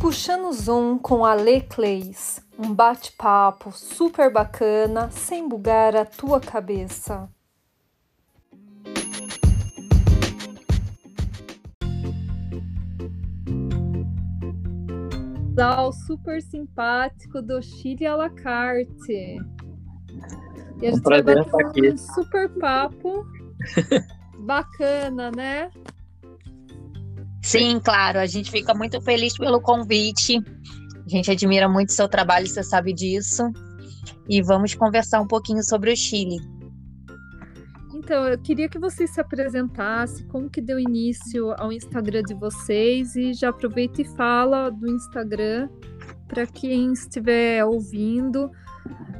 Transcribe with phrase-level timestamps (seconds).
[0.00, 7.28] Puxando Zoom com a Lê Clays, um bate-papo super bacana, sem bugar a tua cabeça.
[15.60, 19.38] Casal super simpático do Chile à la carte.
[20.80, 23.26] E a gente vai bater um super papo
[24.40, 25.70] bacana, né?
[27.42, 28.18] Sim, claro.
[28.18, 30.38] A gente fica muito feliz pelo convite.
[31.04, 33.50] A gente admira muito seu trabalho, você sabe disso.
[34.28, 36.36] E vamos conversar um pouquinho sobre o Chile.
[37.94, 43.14] Então, eu queria que vocês se apresentassem, como que deu início ao Instagram de vocês
[43.14, 45.68] e já aproveita e fala do Instagram
[46.26, 48.50] para quem estiver ouvindo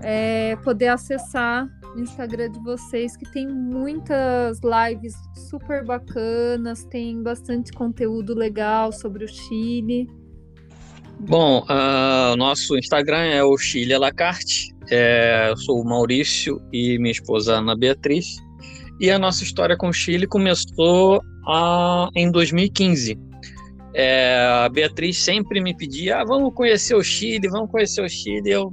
[0.02, 5.14] é, poder acessar o Instagram de vocês, que tem muitas lives
[5.50, 10.08] super bacanas, tem bastante conteúdo legal sobre o Chile.
[11.20, 14.74] Bom, uh, nosso Instagram é o Chile Alacarte.
[14.90, 18.38] É, eu sou o Maurício e minha esposa Ana Beatriz.
[18.98, 21.20] E a nossa história com o Chile começou
[22.14, 23.18] em 2015.
[23.94, 28.50] É, a Beatriz sempre me pedia: ah, vamos conhecer o Chile, vamos conhecer o Chile.
[28.50, 28.72] Eu,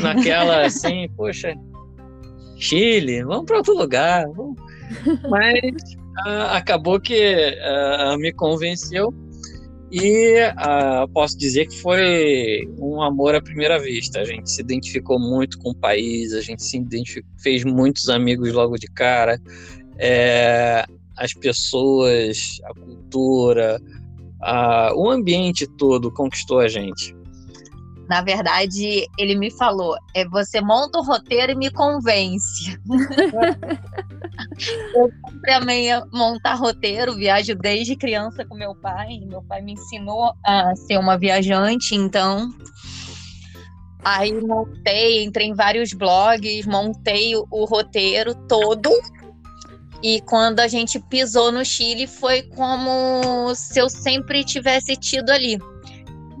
[0.00, 1.54] naquela assim, poxa,
[2.62, 4.28] Chile, vamos para outro lugar.
[4.28, 4.56] Vamos.
[5.28, 5.74] Mas
[6.26, 9.12] uh, acabou que uh, me convenceu
[9.90, 14.20] e uh, posso dizer que foi um amor à primeira vista.
[14.20, 16.80] A gente se identificou muito com o país, a gente se
[17.42, 19.40] fez muitos amigos logo de cara.
[19.98, 23.80] É, as pessoas, a cultura,
[24.94, 27.14] o ambiente todo conquistou a gente.
[28.12, 32.78] Na verdade, ele me falou: é você monta o roteiro e me convence.
[34.94, 39.18] eu sempre amei montar roteiro, viajo desde criança com meu pai.
[39.26, 42.50] Meu pai me ensinou a ser uma viajante, então
[44.04, 48.90] Aí montei, entrei em vários blogs, montei o, o, roteiro todo.
[50.02, 55.58] E quando a gente pisou no Chile, foi como se eu sempre tivesse tido ali.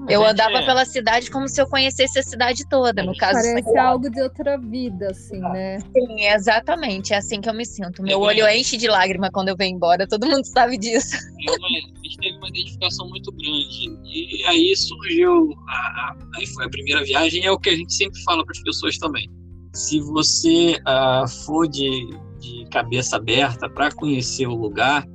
[0.08, 0.66] Eu andava é.
[0.66, 3.40] pela cidade como se eu conhecesse a cidade toda, no caso.
[3.40, 5.78] Parece algo de outra vida, assim, né?
[5.80, 7.12] Sim, exatamente.
[7.12, 8.02] É assim que eu me sinto.
[8.02, 10.06] Meu olho enche de lágrima quando eu venho embora.
[10.06, 11.16] Todo mundo sabe disso.
[11.42, 13.98] Uma, a gente teve uma identificação muito grande.
[14.04, 15.54] E aí surgiu.
[15.68, 17.44] A, a, aí foi a primeira viagem.
[17.44, 19.28] É o que a gente sempre fala para as pessoas também.
[19.74, 22.08] Se você uh, for de,
[22.40, 25.06] de cabeça aberta para conhecer o lugar,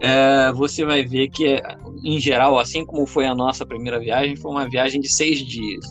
[0.00, 1.60] é, você vai ver que,
[2.04, 5.84] em geral, assim como foi a nossa primeira viagem, foi uma viagem de seis dias.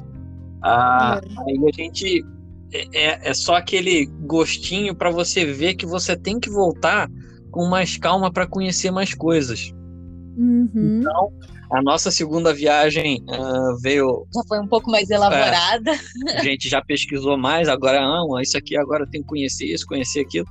[0.63, 1.51] Ah, é.
[1.51, 2.25] Aí a gente.
[2.73, 7.09] É, é, é só aquele gostinho para você ver que você tem que voltar
[7.50, 9.72] com mais calma para conhecer mais coisas.
[10.38, 11.00] Uhum.
[11.00, 11.31] Então,
[11.72, 14.25] a nossa segunda viagem uh, veio.
[14.34, 15.91] Já foi um pouco mais elaborada.
[16.28, 19.85] É, a gente já pesquisou mais, agora, ah, isso aqui agora tem que conhecer isso,
[19.85, 20.45] conhecer aquilo.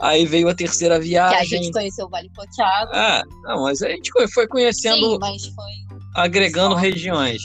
[0.00, 1.38] Aí veio a terceira viagem.
[1.38, 2.90] Que a gente conheceu o Vale Poteado.
[2.92, 5.12] Ah, não, mas a gente foi conhecendo.
[5.12, 5.72] Sim, mas foi.
[6.14, 7.40] Agregando regiões.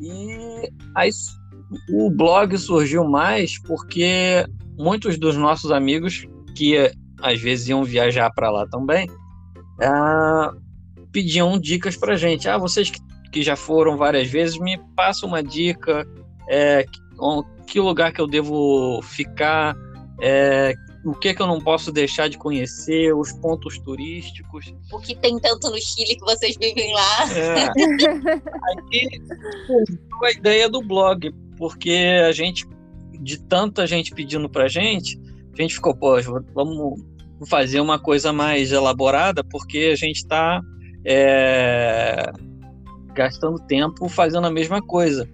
[0.00, 1.10] E aí
[1.90, 4.44] o blog surgiu mais porque
[4.78, 6.26] muitos dos nossos amigos
[6.56, 6.90] que
[7.22, 9.08] às vezes iam viajar para lá também
[9.82, 10.52] ah,
[11.12, 12.48] pediam dicas para gente.
[12.48, 12.90] Ah, vocês
[13.32, 16.06] que, já foram várias vezes, me passam uma dica.
[16.48, 16.84] É,
[17.66, 19.74] que lugar que eu devo ficar?
[20.20, 20.74] É,
[21.04, 24.74] o que, é que eu não posso deixar de conhecer, os pontos turísticos.
[24.92, 27.32] O que tem tanto no Chile que vocês vivem lá.
[27.32, 27.70] É.
[28.92, 29.08] Aí
[30.22, 32.66] a ideia do blog, porque a gente,
[33.20, 35.18] de tanta gente pedindo pra gente,
[35.58, 36.16] a gente ficou, pô,
[36.54, 37.00] vamos
[37.48, 40.60] fazer uma coisa mais elaborada, porque a gente está
[41.06, 42.30] é,
[43.14, 45.28] gastando tempo fazendo a mesma coisa.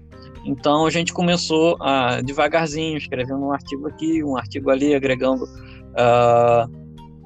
[0.46, 6.70] Então a gente começou a devagarzinho, escrevendo um artigo aqui, um artigo ali, agregando uh,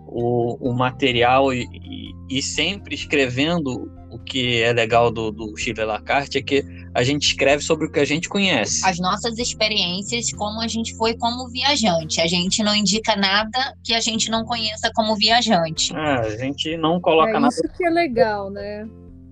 [0.06, 5.84] o, o, material e, e, e, sempre escrevendo o que é legal do, do Chile
[5.84, 8.84] Lacarte é que a gente escreve sobre o que a gente conhece.
[8.84, 12.20] As nossas experiências, como a gente foi como viajante.
[12.20, 15.94] A gente não indica nada que a gente não conheça como viajante.
[15.94, 17.48] É, a gente não coloca é nada.
[17.48, 18.88] Isso que é legal, né?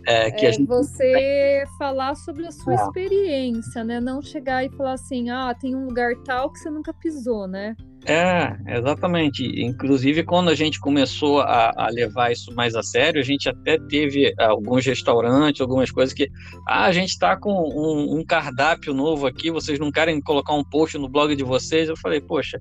[0.08, 0.66] É, que é a gente...
[0.66, 2.76] você falar sobre a sua é.
[2.76, 4.00] experiência, né?
[4.00, 7.76] Não chegar e falar assim, ah, tem um lugar tal que você nunca pisou, né?
[8.06, 9.44] É, exatamente.
[9.62, 13.78] Inclusive, quando a gente começou a, a, levar isso mais a sério, a gente até
[13.78, 16.30] teve alguns restaurantes, algumas coisas que,
[16.66, 20.64] ah, a gente está com um, um, cardápio novo aqui, vocês não querem colocar um
[20.64, 21.86] post no blog de vocês?
[21.86, 22.58] Eu falei, poxa,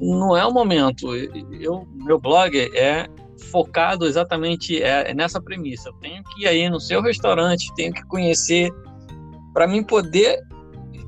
[0.00, 1.14] não é o momento.
[1.14, 3.06] Eu, meu blog é
[3.44, 5.88] focado exatamente é, é nessa premissa.
[5.88, 8.70] Eu tenho que ir aí no seu restaurante, tenho que conhecer
[9.52, 10.40] para mim poder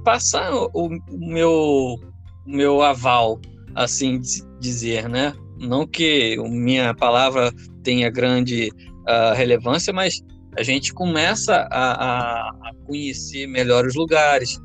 [0.04, 0.88] passar o, o
[1.18, 1.98] meu
[2.46, 3.40] o meu aval,
[3.74, 4.20] assim
[4.60, 5.34] dizer, né?
[5.58, 7.52] Não que minha palavra
[7.82, 8.70] tenha grande
[9.08, 10.22] uh, relevância, mas
[10.56, 14.58] a gente começa a, a, conhecer melhor os lugares.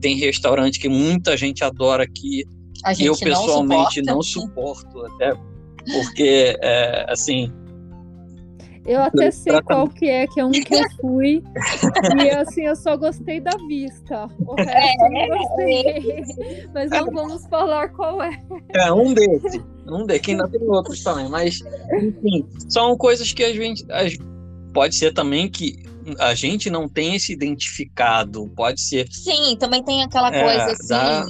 [0.00, 2.44] Tem restaurante que muita gente adora aqui,
[2.96, 5.32] que eu pessoalmente não, não suporto, até
[5.84, 7.52] porque, é, assim,
[8.84, 11.42] eu até sei qual que é, que é um que eu fui.
[12.24, 14.28] e assim, eu só gostei da vista.
[14.40, 16.66] O resto é, eu não gostei.
[16.74, 18.42] Mas não vamos falar qual é.
[18.74, 19.62] É, um desses.
[19.86, 21.28] Um desses, que ainda tem outros também.
[21.28, 21.60] Mas,
[21.94, 23.86] enfim, são coisas que a gente.
[24.74, 25.76] Pode ser também que
[26.18, 28.48] a gente não tenha se identificado.
[28.56, 29.06] Pode ser.
[29.12, 30.88] Sim, também tem aquela é, coisa assim.
[30.88, 31.24] Da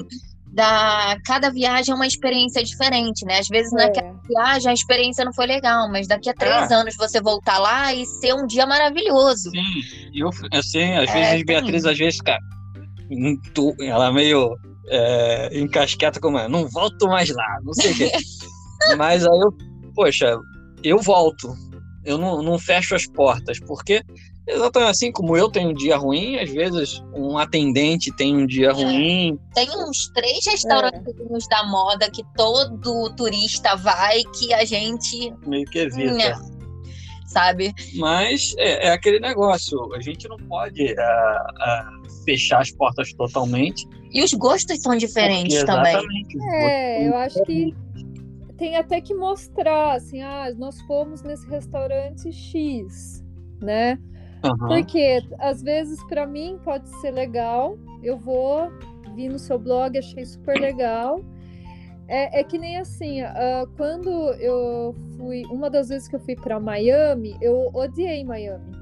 [0.53, 3.39] da cada viagem é uma experiência diferente, né?
[3.39, 3.77] Às vezes é.
[3.77, 6.75] naquela viagem a experiência não foi legal, mas daqui a três é.
[6.75, 9.51] anos você voltar lá e ser um dia maravilhoso.
[9.51, 12.41] Sim, eu assim, às é, vezes Beatriz, às vezes, cara,
[13.81, 14.55] ela meio
[14.89, 18.13] é, encasqueta como é, não volto mais lá, não sei o quê.
[18.99, 19.57] mas aí eu,
[19.95, 20.39] poxa,
[20.85, 21.55] eu volto.
[22.05, 24.03] Eu não, não fecho as portas, porque
[24.47, 28.73] Exatamente assim como eu tenho um dia ruim, às vezes um atendente tem um dia
[28.73, 29.39] ruim.
[29.55, 31.49] Tem uns três restaurantes é.
[31.49, 36.23] da moda que todo turista vai que a gente meio que evita.
[36.23, 36.35] É.
[37.27, 37.73] Sabe?
[37.95, 43.89] Mas é, é, aquele negócio, a gente não pode uh, uh, fechar as portas totalmente.
[44.11, 46.27] E os gostos são diferentes porque, também.
[46.53, 47.75] É, eu acho que
[48.59, 53.25] tem até que mostrar assim, ah, nós fomos nesse restaurante X,
[53.63, 53.99] né?
[54.45, 54.69] Uhum.
[54.69, 58.71] Porque às vezes para mim pode ser legal, eu vou,
[59.15, 61.21] vi no seu blog, achei super legal.
[62.09, 66.35] É, é que nem assim, uh, quando eu fui, uma das vezes que eu fui
[66.35, 68.73] para Miami, eu odiei Miami.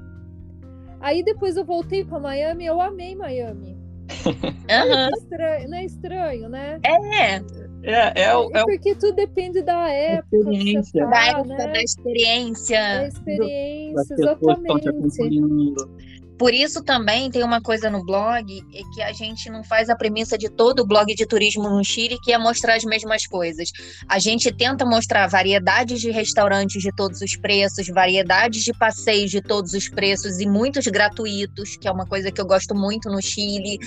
[0.99, 3.77] Aí depois eu voltei para Miami, eu amei Miami.
[4.71, 5.09] Uhum.
[5.17, 6.79] Estranho, não é estranho, né?
[6.85, 7.41] É.
[7.83, 10.37] É, é, é, é porque tudo depende da época.
[10.37, 11.03] Experiência.
[11.03, 11.67] Tá, da época, né?
[11.67, 12.79] da experiência.
[12.79, 16.01] Da experiência, exatamente.
[16.41, 19.95] Por isso também tem uma coisa no blog é que a gente não faz a
[19.95, 23.69] premissa de todo o blog de turismo no Chile, que é mostrar as mesmas coisas.
[24.09, 29.39] A gente tenta mostrar variedades de restaurantes de todos os preços, variedades de passeios de
[29.39, 33.21] todos os preços e muitos gratuitos, que é uma coisa que eu gosto muito no
[33.21, 33.77] Chile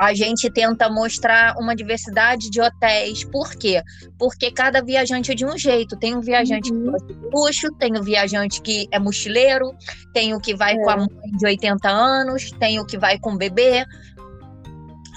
[0.00, 3.22] a gente tenta mostrar uma diversidade de hotéis.
[3.22, 3.82] Por quê?
[4.18, 5.94] Porque cada viajante é de um jeito.
[5.94, 6.84] Tem um viajante uhum.
[6.84, 9.74] que gosta de luxo, tem um viajante que é mochileiro,
[10.14, 10.82] tem o que vai é.
[10.82, 13.84] com a mãe de 80 anos, tem o que vai com o bebê,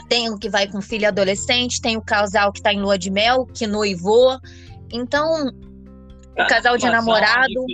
[0.10, 3.10] tem o que vai com filho adolescente, tem o casal que está em lua de
[3.10, 4.38] mel, que noivou.
[4.92, 5.48] Então,
[6.38, 7.66] o casal de namorado.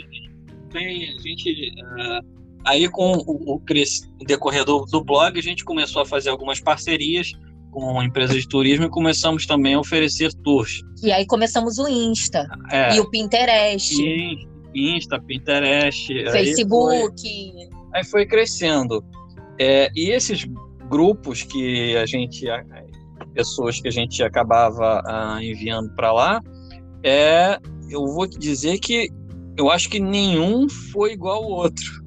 [0.71, 1.73] Tem, a gente.
[1.81, 6.29] Uh Aí, com o, o, o decorrer do, do blog, a gente começou a fazer
[6.29, 7.31] algumas parcerias
[7.71, 10.81] com empresas de turismo e começamos também a oferecer tours.
[11.03, 13.95] E aí começamos o Insta é, e o Pinterest.
[14.73, 17.23] Insta, Pinterest, Facebook.
[17.25, 19.03] Aí foi, aí foi crescendo.
[19.59, 20.45] É, e esses
[20.89, 22.45] grupos que a gente,
[23.33, 26.41] pessoas que a gente acabava ah, enviando para lá,
[27.03, 27.57] é,
[27.89, 29.09] eu vou te dizer que
[29.57, 31.99] eu acho que nenhum foi igual ao outro.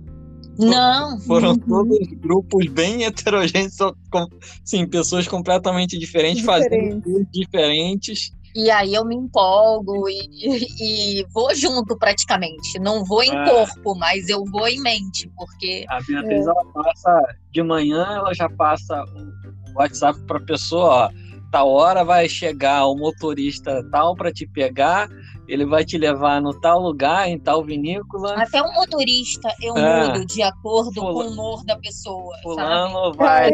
[0.59, 1.19] Não.
[1.21, 3.77] Foram todos grupos bem heterogêneos,
[4.11, 4.27] com,
[4.65, 6.71] sim, pessoas completamente diferentes, Diferente.
[6.71, 8.33] fazendo diferentes.
[8.55, 10.29] E aí eu me empolgo e,
[10.81, 12.79] e vou junto praticamente.
[12.79, 13.45] Não vou em é.
[13.49, 15.87] corpo, mas eu vou em mente, porque.
[15.89, 16.51] A Beatriz, é.
[16.51, 19.03] ela passa de manhã, ela já passa
[19.75, 21.11] o WhatsApp para a pessoa, ó,
[21.51, 25.09] tal hora vai chegar o motorista tal para te pegar
[25.53, 28.43] ele vai te levar no tal lugar, em tal vinícola.
[28.43, 30.07] Até um motorista eu é.
[30.07, 31.13] mudo de acordo Fula...
[31.13, 32.35] com o humor da pessoa.
[32.43, 33.17] Fulano sabe?
[33.19, 33.51] vai.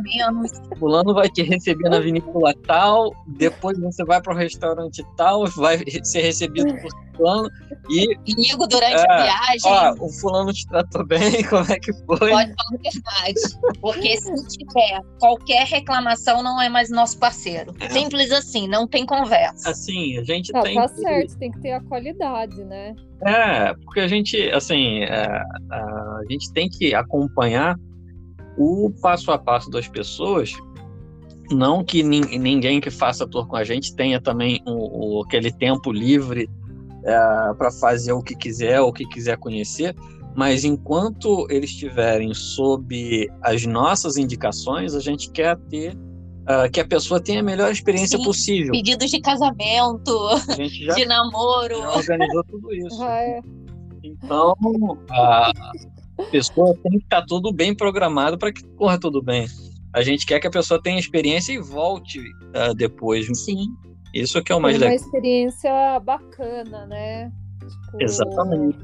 [0.00, 0.52] menos.
[0.78, 5.78] Fulano vai te receber na vinícola tal, depois você vai para o restaurante tal, vai
[6.04, 7.50] ser recebido por fulano.
[7.90, 8.16] E.
[8.32, 9.60] Amigo durante é, a viagem.
[10.00, 12.18] Ó, o fulano te tratou bem, como é que foi?
[12.18, 13.80] Pode falar a verdade.
[13.80, 17.74] Porque se tiver qualquer reclamação, não é mais nosso parceiro.
[17.90, 19.70] Simples assim, não tem conversa.
[19.70, 22.94] Assim, a gente não, tem certo, tem que ter a qualidade, né?
[23.22, 27.78] É, porque a gente, assim, é, a gente tem que acompanhar
[28.56, 30.52] o passo a passo das pessoas.
[31.50, 35.92] Não que ninguém que faça tour com a gente tenha também o, o aquele tempo
[35.92, 36.48] livre
[37.04, 39.94] é, para fazer o que quiser, o que quiser conhecer,
[40.34, 45.96] mas enquanto eles estiverem sob as nossas indicações, a gente quer ter
[46.42, 48.72] uh, que a pessoa tenha a melhor experiência Sim, possível.
[48.72, 51.76] Pedidos de casamento, A gente já, de namoro.
[51.78, 53.02] já organizou tudo isso.
[53.02, 53.40] Ah, é.
[54.04, 54.54] Então,
[55.10, 55.52] a
[56.30, 59.46] pessoa tem que estar tudo bem programado para que corra tudo bem.
[59.94, 63.26] A gente quer que a pessoa tenha experiência e volte uh, depois.
[63.44, 63.66] Sim.
[64.14, 65.06] Isso que é o mais Foi uma legal.
[65.06, 67.30] experiência bacana, né?
[67.60, 68.78] Tipo, Exatamente.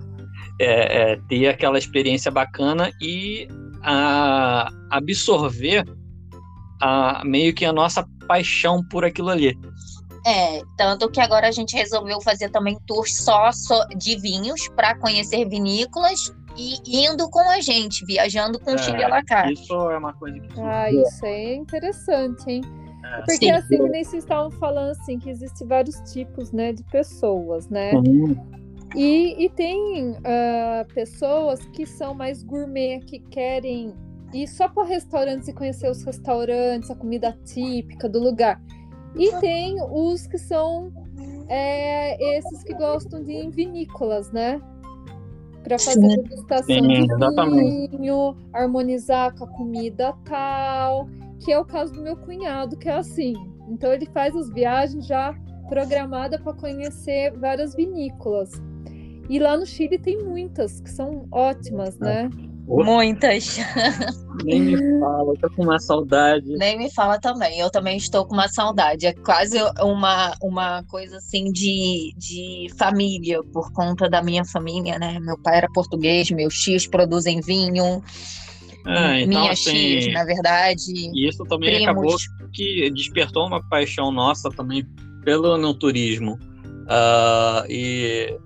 [0.61, 3.47] É, é, ter aquela experiência bacana e
[3.83, 5.85] a, absorver
[6.81, 9.59] a, meio que a nossa paixão por aquilo ali.
[10.27, 14.95] É, tanto que agora a gente resolveu fazer também tours só, só de vinhos para
[14.99, 19.63] conhecer vinícolas e indo com a gente, viajando com o É, Chile à la carte.
[19.63, 22.63] Isso é uma coisa que Ah, isso é interessante, hein?
[23.05, 23.17] É.
[23.19, 23.51] Porque Sim.
[23.53, 27.93] assim, que nem vocês estavam falando assim, que existem vários tipos, né, de pessoas, né?
[27.95, 28.37] Uhum.
[28.95, 33.95] E, e tem ah, pessoas que são mais gourmet, que querem
[34.33, 38.61] ir só para restaurantes e conhecer os restaurantes, a comida típica do lugar.
[39.17, 40.93] E tem os que são
[41.49, 44.61] é, esses que gostam de ir em vinícolas, né?
[45.65, 46.23] Para fazer Sim.
[46.23, 51.09] degustação Sim, de vinho, harmonizar com a comida tal,
[51.41, 53.35] que é o caso do meu cunhado, que é assim.
[53.69, 55.35] Então ele faz as viagens já
[55.69, 58.51] programada para conhecer várias vinícolas.
[59.29, 62.31] E lá no Chile tem muitas que são ótimas, né?
[62.69, 63.57] Muitas.
[64.45, 66.47] Nem me fala, tô com uma saudade.
[66.57, 67.59] Nem me fala também.
[67.59, 69.07] Eu também estou com uma saudade.
[69.07, 75.19] É quase uma, uma coisa assim de, de família, por conta da minha família, né?
[75.19, 78.03] Meu pai era português, meus tios produzem vinho,
[78.85, 80.93] Ah, então, minhas assim, tias, na verdade.
[80.93, 82.29] E isso também acabou Primos.
[82.53, 84.87] que despertou uma paixão nossa também
[85.25, 86.39] pelo no turismo.
[86.87, 88.39] Ah, e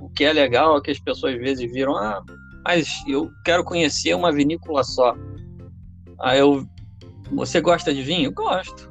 [0.00, 2.22] o que é legal é que as pessoas às vezes viram, ah,
[2.70, 5.16] mas eu quero conhecer uma vinícola só.
[6.20, 6.64] Aí eu,
[7.32, 8.32] você gosta de vinho?
[8.32, 8.88] Gosto.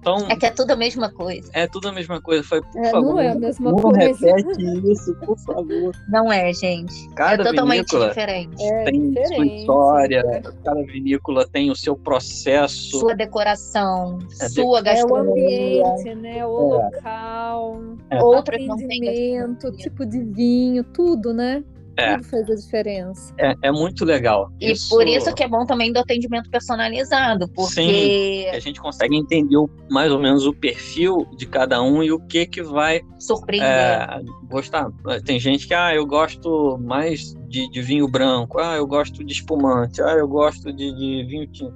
[0.00, 1.50] Então, É que é tudo a mesma coisa.
[1.52, 2.42] é tudo a mesma coisa.
[2.44, 3.98] Foi, por É, favor, não é a mesma não coisa.
[3.98, 5.94] repete isso, por favor.
[6.08, 7.08] Não é, gente.
[7.10, 8.62] Cada é totalmente vinícola diferente.
[8.62, 9.56] É tem sua diferente.
[9.60, 13.00] história, cada vinícola tem o seu processo.
[13.00, 15.84] Sua decoração, É de- sua É o gastronomia.
[15.86, 16.46] ambiente, né?
[16.46, 18.18] O local, É.
[18.50, 21.62] Têm atendimento, tipo de vinho, tudo, né?
[21.98, 22.16] É.
[22.16, 23.34] Tudo faz a diferença.
[23.38, 24.52] É, é muito legal.
[24.60, 29.56] E por isso que é bom também do atendimento personalizado, porque a gente consegue entender
[29.56, 33.68] o- mais ou menos o perfil de cada um e o que que vai surpreender.
[33.68, 34.88] é, gostar.
[35.24, 39.32] Tem gente que, ah, eu gosto mais de, de vinho branco, ah, eu gosto de
[39.32, 41.74] espumante, ah, eu gosto de, de vinho tinto.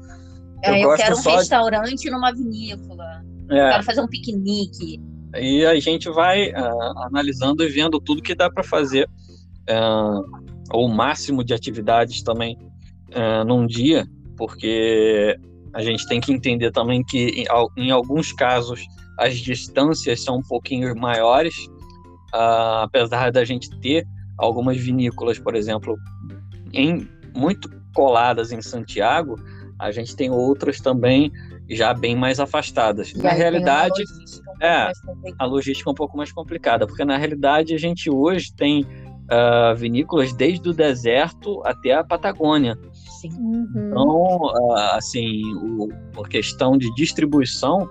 [0.62, 3.24] É, eu, gosto quero um só de- restaurante numa vinícola.
[3.50, 5.00] É, Quero fazer um piquenique.
[5.36, 9.08] e a gente vai ah, analisando e vendo tudo que dá para fazer,
[9.68, 10.20] ah,
[10.72, 12.56] o máximo de atividades também
[13.46, 14.06] num dia,
[14.38, 15.38] porque
[15.74, 18.86] a gente tem que entender também que em, em alguns casos
[19.18, 21.54] as distâncias são um pouquinho maiores,
[22.32, 24.06] ah, apesar da gente ter
[24.38, 25.96] algumas vinícolas, por exemplo,
[26.72, 29.36] em muito coladas em Santiago,
[29.78, 31.30] a gente tem outras também
[31.68, 33.10] já bem mais afastadas.
[33.10, 34.92] E Na realidade, logística um é,
[35.38, 38.86] a logística é um pouco mais complicada, porque na realidade a gente hoje tem
[39.28, 42.76] ah, vinícolas desde o deserto até a Patagônia.
[43.20, 43.30] Sim.
[43.38, 43.88] Uhum.
[43.88, 45.88] Então, ah, assim, o,
[46.22, 47.88] a questão de distribuição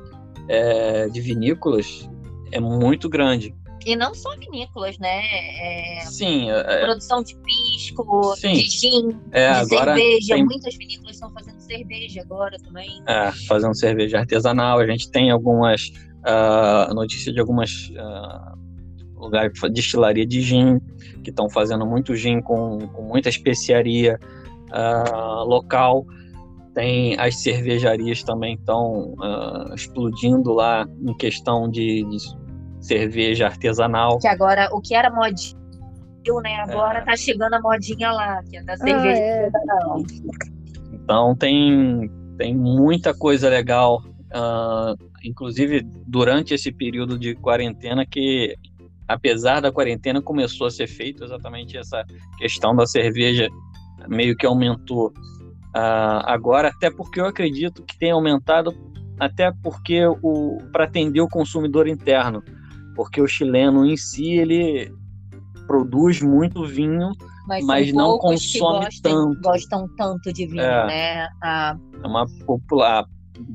[0.50, 2.10] eh, de vinícolas
[2.52, 3.56] é muito grande.
[3.86, 5.22] E não só vinícolas, né?
[5.24, 8.54] É, Sim, é, produção de pisco, Sim.
[8.54, 10.36] de gin, é, de agora cerveja.
[10.36, 13.02] tem- Muitas vinícolas estão fazendo cerveja agora também.
[13.08, 14.78] é, fazendo cerveja artesanal.
[14.80, 15.90] A gente tem algumas
[16.24, 18.54] ah, notícias de algumas ah,
[19.22, 20.80] lugares de destilaria de gin
[21.24, 24.20] que estão fazendo muito gin com, com muita especiaria
[24.72, 26.06] ah, local.
[26.74, 32.18] Tem as cervejarias também estão ah, explodindo lá em questão de, de
[32.80, 34.18] cerveja artesanal.
[34.20, 35.56] Que agora, o que era modinha,
[36.44, 36.56] né?
[36.68, 37.02] Agora É.
[37.02, 39.46] tá chegando a modinha lá, que é da cerveja é.
[39.46, 40.04] artesanal.
[40.94, 44.02] Então tem, tem muita coisa legal,
[44.34, 48.56] ah, inclusive durante esse período de quarentena que,
[49.14, 52.04] apesar da quarentena, começou a ser feito exatamente essa
[52.38, 53.50] questão da cerveja
[54.08, 55.14] meio que aumentou
[55.74, 58.74] ah, agora, até porque eu acredito que tem aumentado
[59.20, 62.44] até porque o para atender o consumidor interno,
[62.96, 64.92] porque o chileno em si ele
[65.68, 67.12] produz muito vinho,
[67.48, 69.42] Mas, Mas não poucos que consome gostam, tanto.
[69.42, 70.88] gostam tanto de vinho, É.
[70.88, 71.30] né?
[71.42, 73.06] Ah, é uma popular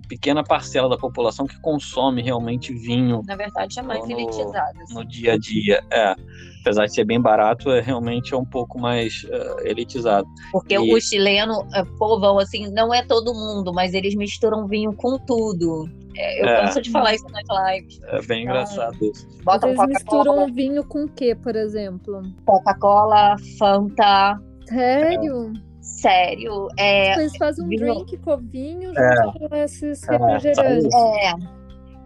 [0.08, 3.22] pequena parcela da população que consome realmente vinho.
[3.26, 4.80] Na verdade, é mais no, elitizado.
[4.82, 4.94] Assim.
[4.94, 6.14] No dia a dia, é.
[6.60, 10.26] Apesar de ser bem barato, é realmente é um pouco mais uh, elitizado.
[10.50, 10.94] Porque e...
[10.94, 15.88] o chileno, é, povão, assim, não é todo mundo, mas eles misturam vinho com tudo.
[16.16, 16.60] É, eu é.
[16.62, 18.00] canso de falar isso nas lives.
[18.04, 19.28] É bem então, engraçado isso.
[19.44, 22.22] Bota Eles misturam vinho com o que, por exemplo?
[22.44, 24.38] Coca-Cola, Fanta.
[24.68, 25.52] Sério?
[25.86, 26.68] Sério.
[26.76, 27.94] É, Eles fazem um vinho...
[27.94, 29.48] drink com vinho junto é.
[29.48, 30.94] com esses é, refrigerantes.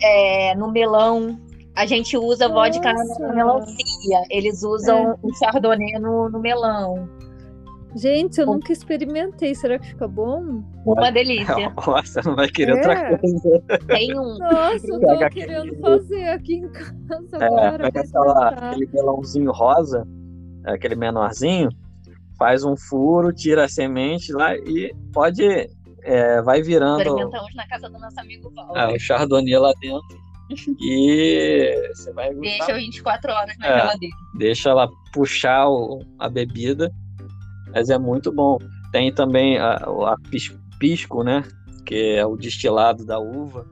[0.03, 1.41] É, é, no melão.
[1.75, 2.71] A gente usa Nossa.
[2.73, 4.23] vodka na melancia.
[4.29, 5.15] Eles usam é.
[5.23, 7.09] o chardonnay no, no melão.
[7.97, 9.55] Gente, eu nunca experimentei.
[9.55, 10.63] Será que fica bom?
[10.85, 11.73] Uma delícia.
[11.75, 12.75] Nossa, não vai querer é.
[12.75, 13.63] outra coisa.
[13.89, 14.39] Tem um.
[14.39, 17.91] Nossa, eu tô querendo fazer aqui em casa é, agora.
[17.91, 20.07] Pega aquela, aquele melãozinho rosa,
[20.67, 21.71] aquele menorzinho,
[22.41, 25.45] faz um furo, tira a semente lá e pode.
[26.03, 27.03] É, vai virando.
[27.03, 28.75] Experimentamos na casa do nosso amigo Val.
[28.75, 30.19] É, o chardonnay lá dentro.
[30.81, 34.17] E você vai Deixa 24 horas na é, geladeira.
[34.37, 36.91] Deixa ela puxar o, a bebida
[37.73, 38.59] mas é muito bom.
[38.93, 40.17] Tem também a, a
[40.79, 41.45] pisco, né?
[41.87, 43.67] Que é o destilado da uva.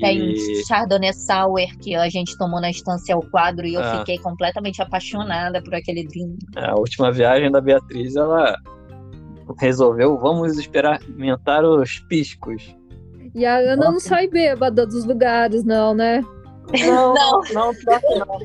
[0.00, 0.64] Tem e...
[0.66, 3.98] Chardonnay Sour que a gente tomou na estância ao quadro e eu é.
[3.98, 6.36] fiquei completamente apaixonada por aquele vinho.
[6.56, 8.56] É, a última viagem da Beatriz, ela
[9.58, 12.74] resolveu, vamos experimentar os piscos.
[13.34, 16.22] E a Ana não sai bêbada dos lugares, não, né?
[16.72, 18.38] Não, não, não, pior que não.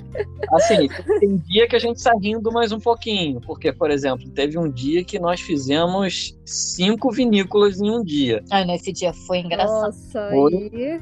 [0.53, 0.87] Assim,
[1.19, 4.69] tem dia que a gente sai rindo mais um pouquinho, porque, por exemplo, teve um
[4.69, 8.43] dia que nós fizemos cinco vinícolas em um dia.
[8.51, 9.85] Ai, nesse dia foi engraçado.
[9.85, 11.01] Nossa, foi, aí...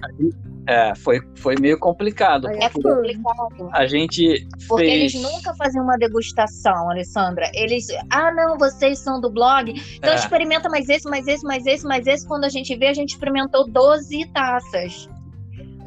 [0.67, 2.49] É, foi, foi meio complicado.
[2.49, 3.69] É complicado.
[3.71, 5.15] A gente Porque fez...
[5.15, 7.49] eles nunca faziam uma degustação, Alessandra.
[7.53, 10.15] Eles, ah, não, vocês são do blog, então é.
[10.15, 12.27] experimenta mais esse, mais esse, mais esse, mais esse.
[12.27, 15.09] Quando a gente vê, a gente experimentou 12 taças.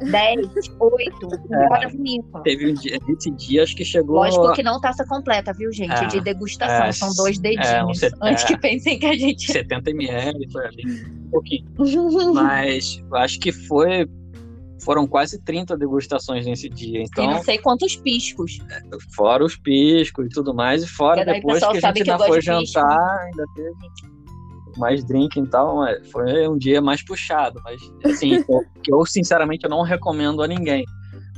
[0.09, 0.47] 10,
[0.79, 1.29] 8,
[1.83, 2.43] é, vinícola.
[2.43, 4.17] Teve um dia, esse dia acho que chegou.
[4.17, 5.93] Lógico que não taça completa, viu, gente?
[5.93, 6.85] É, de degustação.
[6.85, 8.03] É, São dois dedinhos.
[8.03, 9.51] É, um antes que pensem que a gente.
[9.51, 10.83] 70 ml, foi ali,
[11.25, 11.65] um pouquinho.
[12.33, 14.07] Mas acho que foi.
[14.83, 17.03] Foram quase 30 degustações nesse dia.
[17.03, 18.57] Então, e não sei quantos piscos.
[19.15, 20.83] Fora os piscos e tudo mais.
[20.83, 24.20] E fora depois que a gente ainda foi jantar, ainda teve
[24.77, 25.79] mais drinking e tal,
[26.11, 28.43] foi um dia mais puxado, mas assim,
[28.83, 30.85] que eu sinceramente eu não recomendo a ninguém.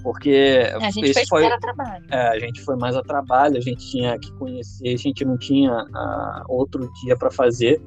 [0.03, 2.05] Porque a gente foi, a trabalho.
[2.11, 5.37] É, a gente foi mais a trabalho, a gente tinha que conhecer, a gente não
[5.37, 7.81] tinha uh, outro dia para fazer.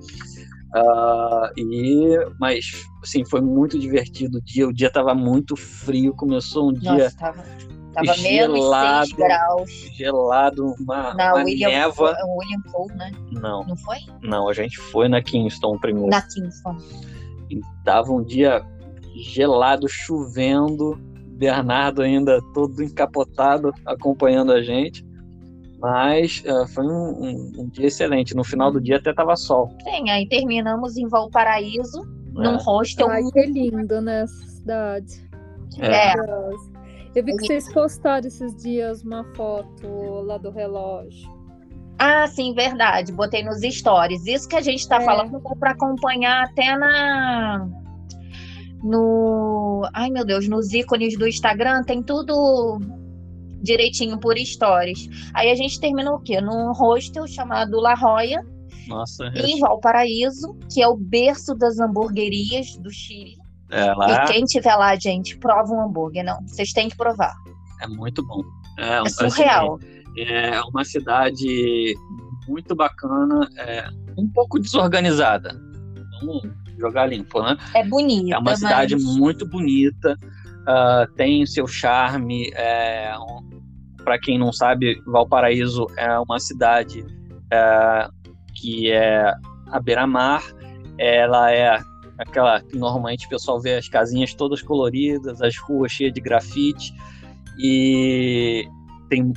[0.74, 6.68] Uh, e mas assim foi muito divertido o dia o dia estava muito frio começou
[6.68, 7.44] um Nossa, dia tava
[7.96, 9.70] Tava gelado, menos 6 graus.
[9.94, 12.14] Gelado, uma, na uma William, névoa.
[12.38, 13.10] William Pool, né?
[13.32, 13.64] Não.
[13.64, 13.96] Não foi?
[14.20, 16.10] Não, a gente foi na Kingston primeiro.
[16.10, 16.76] Na Kingston.
[17.50, 18.62] E tava um dia
[19.14, 21.00] gelado, chovendo.
[21.36, 25.06] Bernardo ainda todo encapotado, acompanhando a gente.
[25.78, 28.34] Mas uh, foi um, um, um, dia excelente.
[28.34, 29.70] No final do dia até tava sol.
[29.84, 32.42] Sim, aí terminamos em Valparaíso, é.
[32.42, 33.10] num hostel.
[33.10, 35.28] Ai, que lindo nessa né, cidade.
[35.78, 36.12] É.
[36.12, 36.14] é.
[37.16, 39.86] Eu vi que vocês postaram esses dias uma foto
[40.26, 41.34] lá do relógio.
[41.98, 43.10] Ah, sim, verdade.
[43.10, 44.26] Botei nos stories.
[44.26, 45.04] Isso que a gente está é.
[45.04, 47.66] falando para acompanhar até na
[48.84, 52.78] no, ai meu Deus, nos ícones do Instagram tem tudo
[53.62, 55.08] direitinho por stories.
[55.32, 56.38] Aí a gente terminou o quê?
[56.38, 58.44] Num hostel chamado La Roya,
[58.86, 63.38] Nossa, em Valparaíso, que é o berço das hamburguerias do Chile.
[63.70, 64.24] É, lá...
[64.24, 66.24] E quem tiver lá, gente, prova um hambúrguer.
[66.24, 67.34] Não, vocês têm que provar.
[67.80, 68.42] É muito bom.
[68.78, 69.76] É, é surreal.
[69.76, 71.94] Assim, é uma cidade
[72.48, 75.60] muito bacana, é, um pouco desorganizada.
[76.20, 76.42] Vamos
[76.78, 77.56] jogar limpo, né?
[77.74, 78.36] É bonita.
[78.36, 79.04] É uma cidade mas...
[79.04, 80.16] muito bonita,
[80.62, 82.50] uh, tem seu charme.
[82.54, 83.46] É, um,
[84.04, 87.04] Para quem não sabe, Valparaíso é uma cidade
[87.52, 88.08] é,
[88.54, 89.34] que é
[89.70, 90.42] à beira-mar.
[90.98, 91.78] Ela é
[92.18, 96.94] aquela que normalmente o pessoal vê as casinhas todas coloridas, as ruas cheias de grafite
[97.58, 98.66] e
[99.08, 99.32] tem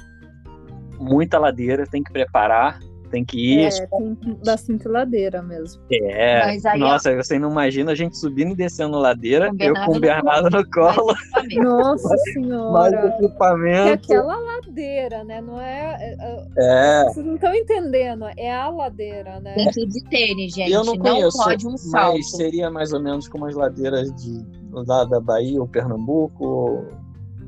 [1.00, 3.65] muita ladeira, tem que preparar tem que ir.
[3.65, 5.82] É, tem bastante ladeira mesmo.
[5.91, 10.50] É, nossa, você não imagina a gente subindo e descendo ladeira, eu com o Bernardo
[10.50, 11.13] no colo.
[11.56, 12.72] Nossa senhora.
[12.72, 13.89] Mais equipamento.
[13.89, 15.41] É aquela ladeira, né?
[15.41, 17.02] Não é, é, é...
[17.02, 17.06] é.
[17.06, 19.54] Vocês não estão entendendo, é a ladeira, né?
[19.56, 20.72] Tem que ir de tênis, gente.
[20.72, 22.17] Eu não, conheço, não pode um salto.
[22.17, 26.86] Mas seria mais ou menos como as ladeiras de, lá da Bahia ou Pernambuco.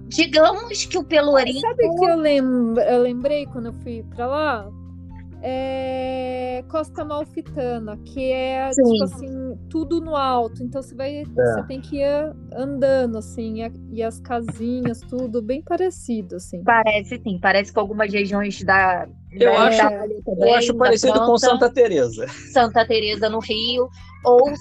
[0.07, 1.61] Digamos que o Pelourinho.
[1.61, 4.69] Sabe que eu, lem eu lembrei quando eu fui pra lá?
[5.41, 8.83] É Costa Malfitana, que é Sim.
[8.83, 10.63] tipo assim, tudo no alto.
[10.63, 11.25] Então você vai, é.
[11.25, 16.63] você tem que ir andando assim, e as casinhas, tudo bem parecido assim.
[16.63, 21.37] Parece sim, parece com algumas regiões da eu acho, também, eu acho parecido França, com
[21.37, 22.27] Santa Teresa.
[22.51, 23.89] Santa Teresa no Rio,
[24.25, 24.51] ou,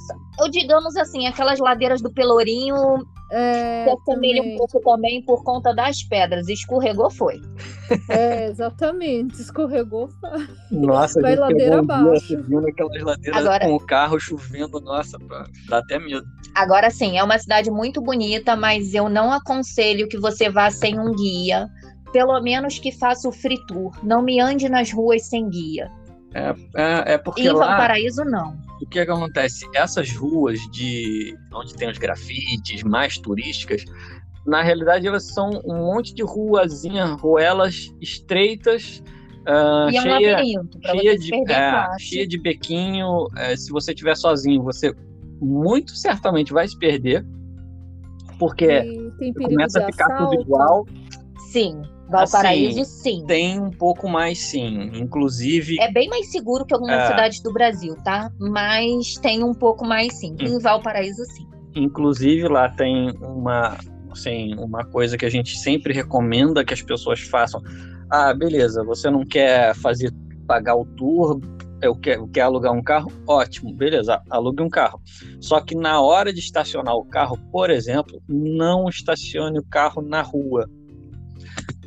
[0.40, 2.76] ou digamos assim, aquelas ladeiras do Pelourinho
[3.30, 6.48] é, se assemelha um pouco também por conta das pedras.
[6.48, 7.40] Escorregou, foi.
[8.08, 9.40] É, exatamente.
[9.40, 10.48] Escorregou, foi.
[10.70, 12.44] Nossa, vai ladeira abaixo.
[12.68, 15.16] Aquelas ladeiras Agora, com o carro chovendo, nossa,
[15.68, 16.26] dá até medo.
[16.54, 20.98] Agora sim, é uma cidade muito bonita, mas eu não aconselho que você vá sem
[20.98, 21.68] um guia.
[22.12, 23.92] Pelo menos que faça o free tour.
[24.02, 25.88] Não me ande nas ruas sem guia.
[26.34, 27.66] É, é, é porque em lá...
[27.66, 29.66] Valparaíso, não o que, é que acontece?
[29.74, 33.84] Essas ruas de onde tem os grafites mais turísticas,
[34.46, 39.02] na realidade elas são um monte de ruazinha, ruelas estreitas,
[39.42, 43.28] uh, e é um cheia, cheia, de, é, cheia de bequinho.
[43.36, 44.94] É, se você estiver sozinho, você
[45.40, 47.24] muito certamente vai se perder,
[48.38, 48.82] porque
[49.34, 50.30] começa a ficar assalto.
[50.30, 50.86] tudo igual.
[51.50, 51.82] Sim.
[52.10, 53.26] Valparaíso, assim, sim.
[53.26, 54.90] Tem um pouco mais, sim.
[54.94, 55.80] Inclusive.
[55.80, 57.06] É bem mais seguro que algumas é...
[57.06, 58.30] cidades do Brasil, tá?
[58.38, 60.36] Mas tem um pouco mais, sim.
[60.40, 61.46] Em Valparaíso, sim.
[61.74, 63.78] Inclusive, lá tem uma,
[64.10, 67.62] assim, uma coisa que a gente sempre recomenda que as pessoas façam.
[68.10, 70.12] Ah, beleza, você não quer fazer
[70.48, 71.40] pagar o tour,
[71.80, 73.12] eu quero, quer alugar um carro?
[73.24, 75.00] Ótimo, beleza, alugue um carro.
[75.40, 80.22] Só que na hora de estacionar o carro, por exemplo, não estacione o carro na
[80.22, 80.68] rua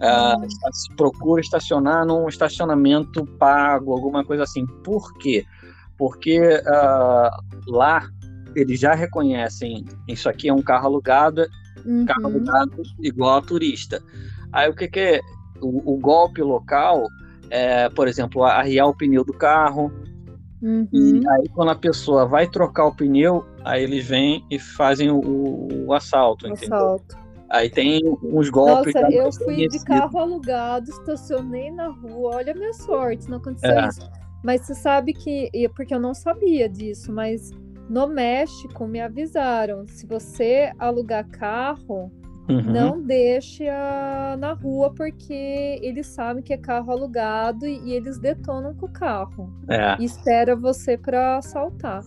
[0.04, 4.66] uh, procura estacionar num estacionamento pago, alguma coisa assim.
[4.84, 5.46] Por quê?
[5.98, 8.08] Porque uh, lá
[8.56, 11.46] eles já reconhecem isso aqui é um carro alugado,
[11.86, 12.06] uhum.
[12.06, 14.02] carro alugado igual a turista.
[14.52, 15.22] Aí o que, que é?
[15.62, 17.08] O, o golpe local
[17.54, 19.92] é, por exemplo, arriar o pneu do carro.
[20.60, 20.88] Uhum.
[20.92, 25.68] E aí, quando a pessoa vai trocar o pneu, aí eles vêm e fazem o,
[25.86, 26.76] o assalto, o entendeu?
[26.76, 27.23] Assalto.
[27.54, 28.96] Aí tem uns golpes.
[28.96, 32.38] Nossa, eu fui de carro alugado, estacionei na rua.
[32.38, 33.88] Olha a minha sorte, não aconteceu é.
[33.88, 34.10] isso.
[34.44, 35.52] Mas você sabe que.
[35.76, 37.52] Porque eu não sabia disso, mas
[37.88, 42.12] no México me avisaram: se você alugar carro,
[42.50, 42.63] uhum.
[42.63, 48.18] não deixe a, na rua, porque eles sabem que é carro alugado e, e eles
[48.18, 49.54] detonam com o carro.
[49.70, 49.96] É.
[50.02, 52.04] E espera você para assaltar.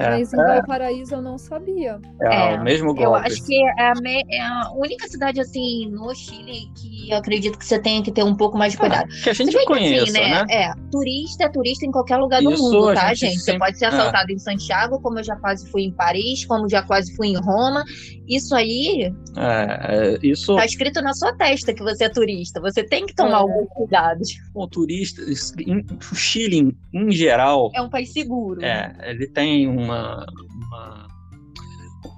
[0.00, 0.46] É, Mas em é.
[0.46, 2.00] Valparaíso eu não sabia.
[2.22, 3.02] É, é o mesmo golpe.
[3.02, 7.18] Eu acho que é a, me, é a, única cidade assim no Chile que eu
[7.18, 9.10] acredito que você tenha que ter um pouco mais de cuidado.
[9.22, 10.42] que a gente conhece, assim, né?
[10.42, 10.46] né?
[10.48, 13.32] É, turista é turista em qualquer lugar do Isso, mundo, tá, gente?
[13.32, 13.40] gente?
[13.40, 13.52] Sempre...
[13.52, 16.82] Você pode ser assaltado em Santiago, como eu já quase fui em Paris, como já
[16.82, 17.84] quase fui em Roma.
[18.26, 19.12] Isso aí.
[19.36, 20.54] É, isso.
[20.54, 22.60] Tá escrito na sua testa que você é turista.
[22.60, 24.30] Você tem que tomar alguns cuidados.
[24.54, 27.70] O turista, o Chile em, em geral.
[27.74, 28.64] É um país seguro.
[28.64, 30.26] É, ele tem um uma,
[30.66, 31.08] uma,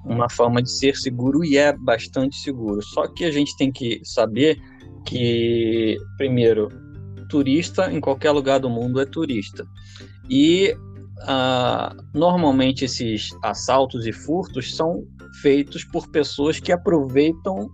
[0.05, 2.83] uma forma de ser seguro e é bastante seguro.
[2.83, 4.61] Só que a gente tem que saber
[5.07, 6.69] que, primeiro,
[7.29, 9.67] turista em qualquer lugar do mundo é turista.
[10.29, 10.75] E
[11.23, 15.05] uh, normalmente esses assaltos e furtos são
[15.41, 17.71] feitos por pessoas que aproveitam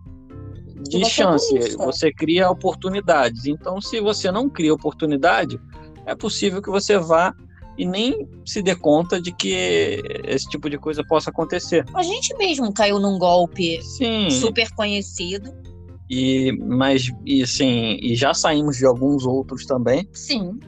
[0.88, 1.76] de você chance.
[1.76, 3.46] Você cria oportunidades.
[3.46, 5.60] Então, se você não cria oportunidade,
[6.06, 7.34] é possível que você vá
[7.78, 11.84] e nem se dê conta de que esse tipo de coisa possa acontecer.
[11.94, 14.28] A gente mesmo caiu num golpe Sim.
[14.30, 15.52] super conhecido.
[16.10, 20.08] E mas e assim, e já saímos de alguns outros também.
[20.12, 20.58] Sim.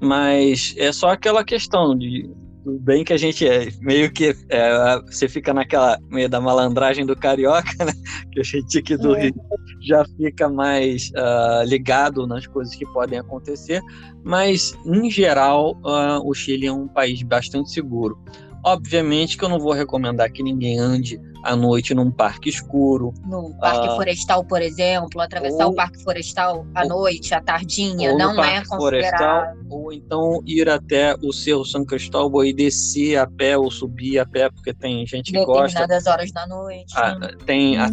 [0.00, 2.30] Mas é só aquela questão de
[2.64, 7.16] bem que a gente é meio que é, você fica naquela meio da malandragem do
[7.16, 7.92] carioca, né?
[8.32, 9.24] Que a gente aqui do é.
[9.24, 9.34] Rio
[9.82, 13.82] já fica mais uh, ligado nas coisas que podem acontecer,
[14.24, 18.18] mas em geral uh, o Chile é um país bastante seguro.
[18.64, 23.12] Obviamente que eu não vou recomendar que ninguém ande à noite num parque escuro.
[23.26, 27.40] No parque uh, florestal, por exemplo, atravessar ou, o parque florestal à ou, noite, à
[27.40, 28.78] tardinha, não é considerado.
[28.78, 34.18] Florestal, ou então ir até o Cerro São Cristóvão e descer a pé ou subir
[34.18, 35.80] a pé, porque tem gente que gosta.
[35.80, 36.94] Determinadas horas da noite.
[36.96, 37.90] Ah, tem a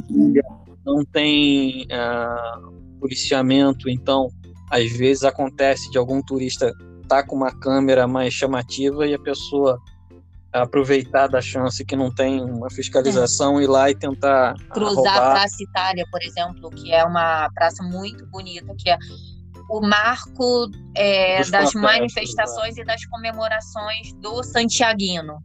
[0.86, 4.30] não tem uh, policiamento, então
[4.70, 6.74] às vezes acontece de algum turista
[7.08, 9.78] tá com uma câmera mais chamativa e a pessoa
[10.54, 13.64] aproveitar da chance que não tem uma fiscalização é.
[13.64, 15.18] ir lá e tentar cruzar roubar.
[15.18, 18.98] a Praça Itália, por exemplo, que é uma praça muito bonita, que é
[19.70, 25.38] o marco é, das manifestações e das comemorações do Santiaguino.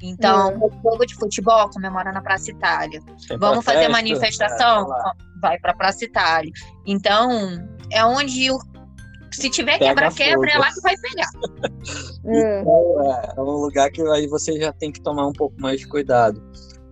[0.00, 0.66] Então, hum.
[0.66, 3.00] o jogo de futebol comemora na Praça Itália.
[3.26, 4.92] Tem Vamos fazer manifestação?
[4.92, 6.52] É, vai para a Praça Itália.
[6.86, 7.30] Então,
[7.90, 8.58] é onde o
[9.32, 11.28] Se tiver quebra-quebra, é lá que vai pegar.
[12.30, 12.60] É.
[12.60, 15.80] Então, é, é um lugar que aí você já tem que tomar um pouco mais
[15.80, 16.42] de cuidado.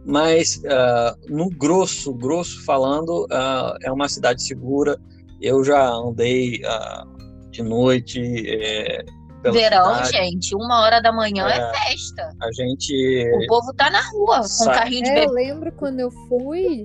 [0.04, 4.98] Mas, ah, no grosso, grosso falando, ah, é uma cidade segura.
[5.42, 7.04] Eu já andei ah,
[7.50, 8.18] de noite
[8.48, 9.04] é,
[9.42, 10.12] pela Verão, cidade.
[10.12, 11.72] gente, uma hora da manhã é, É.
[11.74, 12.32] festa.
[12.40, 15.32] A gente O povo tá na rua com Sai- carrinho de É, eu bebê.
[15.48, 16.84] lembro quando eu fui,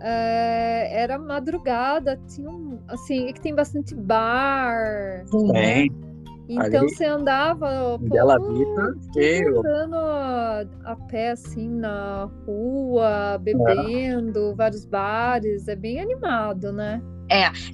[0.00, 5.24] é, era madrugada, tinha um, assim, é que tem bastante bar,
[6.50, 14.56] tem, então Ali, você andava, pô, Bela andando a, a pé, assim, na rua, bebendo,
[14.56, 17.00] vários bares, é bem animado, né?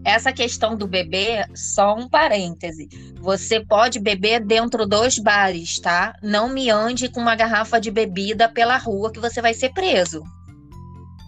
[0.04, 2.88] Essa questão do bebê, só um parêntese.
[3.18, 6.14] Você pode beber dentro dos bares, tá?
[6.22, 10.22] Não me ande com uma garrafa de bebida pela rua que você vai ser preso.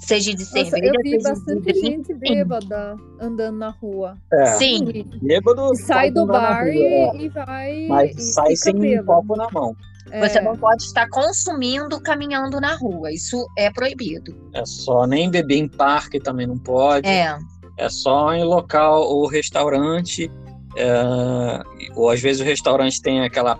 [0.00, 4.16] Seja de Nossa, cerveja, eu vi bastante gente bêbada andando na rua.
[4.32, 7.16] É, Sim, E bêbado sai do bar rua, e, é.
[7.16, 7.86] e vai.
[7.88, 9.06] Mas e sai sem um bêbado.
[9.06, 9.74] copo na mão.
[10.20, 10.42] você É.
[10.42, 13.12] não pode estar consumindo caminhando na rua.
[13.12, 14.34] Isso é proibido.
[14.54, 17.08] É só nem beber em parque também não pode.
[17.08, 17.36] É.
[17.76, 20.30] É só em local ou restaurante,
[20.76, 21.60] é,
[21.94, 23.58] ou às vezes o restaurante tem aquela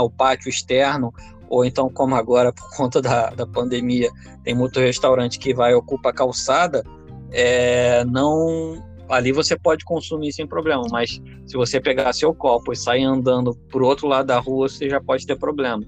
[0.00, 1.12] o pátio externo,
[1.48, 4.10] ou então como agora por conta da, da pandemia
[4.42, 6.82] tem muito restaurante que vai ocupa a calçada,
[7.32, 12.76] é, não ali você pode consumir sem problema, mas se você pegar seu copo e
[12.76, 15.82] sair andando pro outro lado da rua, você já pode ter problema.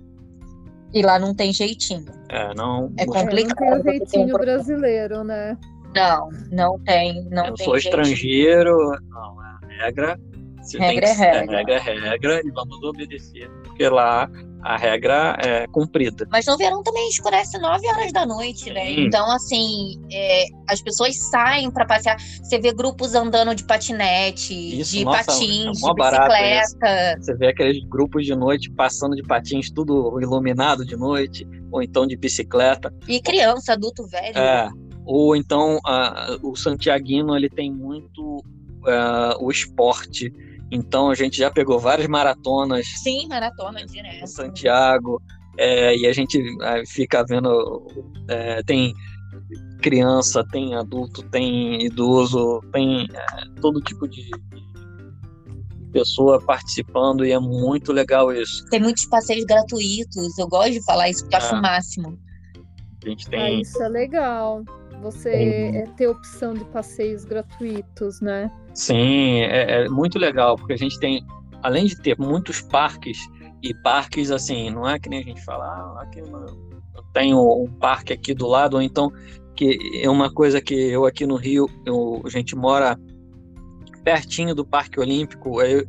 [0.92, 2.04] E lá não tem jeitinho.
[2.28, 2.92] É, não.
[2.98, 3.56] É É, não complicado.
[3.58, 4.38] tem um jeitinho problema.
[4.38, 5.56] brasileiro, né?
[5.94, 7.24] Não, não tem.
[7.30, 8.02] Não eu tem sou jeitinho.
[8.02, 8.76] estrangeiro,
[9.08, 10.18] não, é regra.
[10.66, 11.56] Você Regra tem que, é regra.
[11.58, 14.28] regra é regra e vamos obedecer, porque lá
[14.62, 16.26] a regra é cumprida.
[16.28, 18.86] Mas no verão também escurece 9 horas da noite, né?
[18.86, 19.04] Sim.
[19.06, 22.16] Então, assim, é, as pessoas saem para passear.
[22.18, 27.16] Você vê grupos andando de patinete, Isso, de nossa, patins, é de bicicleta.
[27.20, 32.04] Você vê aqueles grupos de noite passando de patins, tudo iluminado de noite, ou então
[32.06, 32.92] de bicicleta.
[33.06, 34.36] E criança, adulto velho.
[34.36, 34.68] É,
[35.04, 38.42] ou então a- o Santiaguino ele tem muito
[38.88, 40.32] ah, o esporte.
[40.70, 44.26] Então a gente já pegou várias maratonas Sim, maratona em direto.
[44.26, 45.22] Santiago,
[45.58, 47.86] é, e a gente ah, fica vendo,
[48.28, 48.92] é, tem
[49.80, 54.28] criança, tem adulto, tem idoso, tem é, todo tipo de
[55.92, 58.64] pessoa participando e é muito legal isso.
[58.66, 60.36] Tem muitos passeios gratuitos.
[60.38, 61.58] Eu gosto de falar isso porque eu acho Ah.
[61.58, 62.18] o máximo.
[63.04, 64.64] A gente Ah, tem isso é legal.
[65.02, 65.76] Você Tem.
[65.78, 68.50] é, ter opção de passeios gratuitos, né?
[68.76, 71.24] Sim, é, é muito legal, porque a gente tem,
[71.62, 73.18] além de ter muitos parques,
[73.62, 76.30] e parques assim, não é que nem a gente fala, ah, aqui eu
[77.14, 79.10] tenho um parque aqui do lado, ou então,
[79.56, 82.98] que é uma coisa que eu aqui no Rio, eu- a gente mora
[84.04, 85.84] pertinho do Parque Olímpico, aí,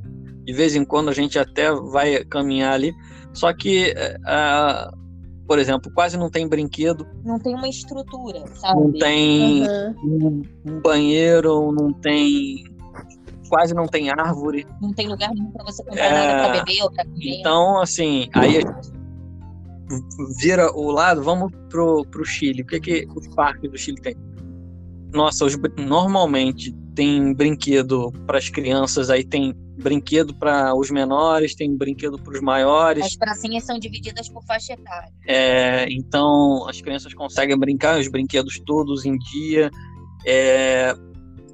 [0.46, 2.94] de vez em quando a gente até vai caminhar ali,
[3.34, 3.94] só que,
[4.26, 4.90] ah,
[5.46, 8.80] por exemplo, quase não tem brinquedo, Não tem uma estrutura, sabe?
[8.80, 9.96] não tem Aham.
[10.04, 12.64] um, um banheiro, não tem.
[13.50, 14.66] Quase não tem árvore.
[14.82, 16.12] Não tem lugar nenhum pra você comprar É.
[16.12, 17.40] nada pra beber ou pra comer.
[17.40, 18.92] Então, assim, aí a gente
[20.40, 22.62] vira o lado, vamos pro, pro Chile.
[22.62, 24.16] O que, que os parques do Chile tem?
[25.14, 31.78] Nossa, os normalmente tem brinquedo para as crianças, aí tem brinquedo para os menores, tem
[31.78, 33.06] brinquedo para os maiores.
[33.06, 35.12] As pracinhas são divididas por faixa etária.
[35.28, 39.70] É, então as crianças conseguem brincar os brinquedos todos em dia.
[40.26, 40.94] É,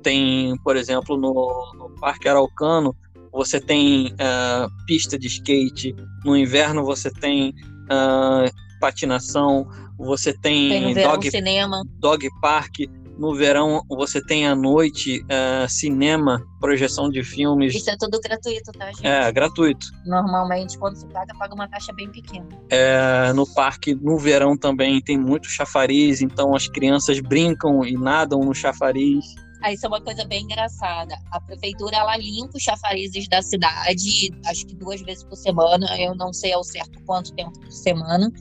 [0.04, 2.96] tem, por exemplo, no, no Parque Araucano,
[3.34, 5.96] você tem ah, pista de skate.
[6.24, 7.54] No inverno você tem
[7.90, 8.46] ah,
[8.80, 9.68] patinação.
[9.98, 11.84] Você tem, Tem no verão dog, cinema.
[12.00, 12.80] dog park.
[13.18, 17.74] No verão você tem à noite ah, cinema, projeção de filmes.
[17.74, 19.06] Isso é tudo gratuito, tá, gente?
[19.06, 19.88] É, gratuito.
[20.06, 22.48] Normalmente, quando se paga, paga uma taxa bem pequena.
[22.70, 28.42] É, no parque, no verão também, tem muito chafariz, então as crianças brincam e nadam
[28.42, 29.26] no chafariz.
[29.72, 31.16] Isso é uma coisa bem engraçada.
[31.32, 35.86] A prefeitura ela limpa os chafarizes da cidade, acho que duas vezes por semana.
[36.00, 38.32] Eu não sei ao certo quanto tempo por semana,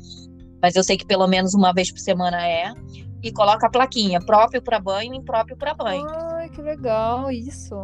[0.60, 2.72] mas eu sei que pelo menos uma vez por semana é.
[3.22, 6.06] E coloca a plaquinha próprio para banho e impróprio para banho.
[6.08, 7.74] Ai, que legal isso.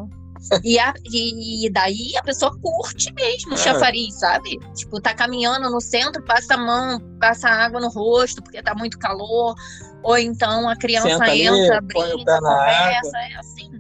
[0.65, 3.57] E, a- e daí a pessoa curte mesmo o É.
[3.57, 4.57] chafariz, sabe?
[4.75, 8.99] Tipo, tá caminhando no centro, passa a mão, passa água no rosto porque tá muito
[9.01, 9.55] calor.
[10.03, 13.71] Ou então a criança Senta ali, entra, põe o brinca, pé na conversa, é assim.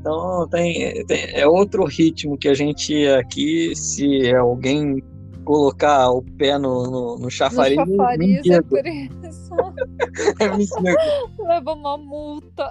[0.00, 5.02] Então tem, tem- é outro ritmo que a gente aqui, se alguém
[5.44, 9.54] colocar o pé no, no, no No chafariz, chafariz é mentira, por isso.
[10.40, 10.96] é mentira.
[11.38, 12.64] Leva uma multa.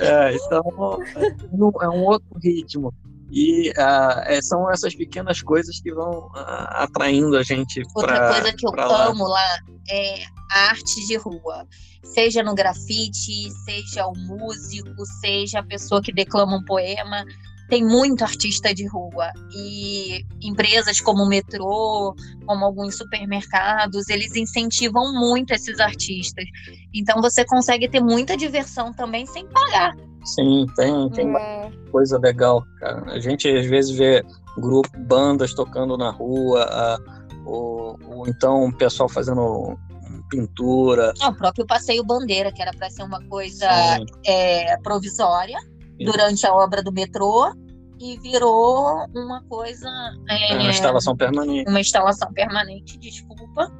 [0.00, 2.92] É, então é um- é um outro ritmo.
[3.30, 6.30] E uh, são essas pequenas coisas que vão uh,
[6.70, 8.12] atraindo a gente para.
[8.12, 9.06] Outra coisa que eu lá.
[9.06, 9.58] amo lá
[9.90, 11.66] é a arte de rua.
[12.04, 17.24] Seja no grafite, seja o músico, seja a pessoa que declama um poema
[17.68, 22.14] tem muito artista de rua e empresas como o metrô,
[22.46, 26.44] como alguns supermercados, eles incentivam muito esses artistas.
[26.94, 29.94] Então você consegue ter muita diversão também sem pagar.
[30.26, 31.70] Sim, tem, tem é.
[31.90, 33.12] coisa legal, cara.
[33.12, 34.24] A gente às vezes vê
[34.58, 36.98] grupo, bandas tocando na rua, a,
[37.44, 39.78] ou, ou então o pessoal fazendo
[40.28, 41.12] pintura.
[41.22, 43.68] o próprio passeio bandeira, que era para ser uma coisa
[44.26, 45.58] é, provisória
[45.98, 47.52] durante a obra do metrô
[47.98, 49.88] e virou uma coisa.
[50.28, 51.70] É, uma instalação permanente.
[51.70, 53.72] Uma instalação permanente, desculpa,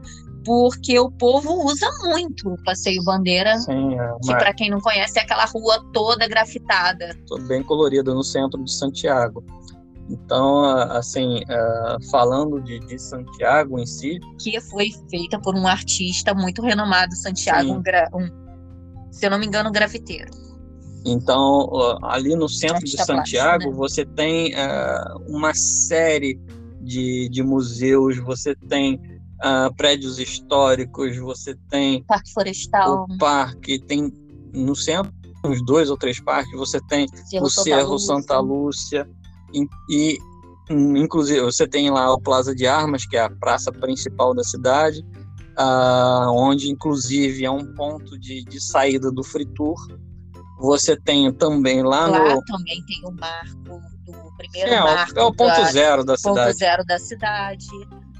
[0.46, 3.58] porque o povo usa muito o Passeio Bandeira.
[3.58, 4.20] Sim, é uma...
[4.20, 7.18] Que, para quem não conhece, é aquela rua toda grafitada.
[7.48, 9.44] Bem colorida no centro de Santiago.
[10.08, 11.40] Então, assim,
[12.12, 14.20] falando de, de, Santiago em si.
[14.38, 17.82] Que foi feita por um artista muito renomado, Santiago, um,
[18.16, 18.30] um,
[19.10, 20.30] se eu não me engano, um grafiteiro.
[21.04, 21.68] Então,
[22.04, 23.76] ali no centro de Santiago, né?
[23.76, 26.38] você tem uh, uma série
[26.80, 29.00] de, de museus, você tem
[29.44, 32.02] uh, prédios históricos, você tem.
[32.04, 33.06] Parque Florestal.
[33.08, 34.12] O parque, tem
[34.52, 35.12] no centro,
[35.44, 39.08] uns dois ou três parques, você tem Cerro o Cerro Santa Lúcia,
[39.52, 40.18] e, e
[40.70, 45.00] inclusive você tem lá o Plaza de Armas, que é a praça principal da cidade,
[45.58, 49.76] uh, onde inclusive é um ponto de, de saída do Fritur
[50.58, 52.44] você tem também lá, lá no.
[52.44, 55.18] também tem o marco do primeiro é, marco.
[55.18, 56.46] É o ponto da, zero da cidade.
[56.46, 57.66] Ponto zero da cidade.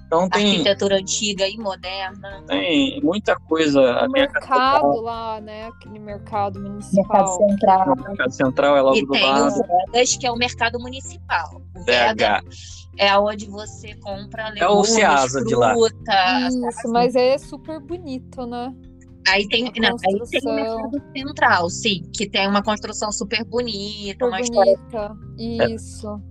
[0.06, 2.42] Então tem arquitetura antiga e moderna.
[2.46, 4.06] Tem muita coisa.
[4.06, 5.66] O mercado lá, né?
[5.66, 7.06] Aquele mercado municipal.
[7.06, 7.92] Mercado central.
[7.92, 9.60] O mercado central é logo e do tem lado.
[9.60, 11.60] o Vegas, que é o mercado municipal.
[11.74, 12.42] O Vega
[12.96, 15.74] é onde você compra legumes, é o Ceasa de lá.
[15.74, 18.72] Isso, mas é super bonito, né?
[19.28, 24.24] Aí tem, não, aí tem o mercado central, sim, que tem uma construção super bonita,
[24.24, 24.86] super uma bonita.
[24.86, 25.74] história.
[25.74, 26.22] Isso.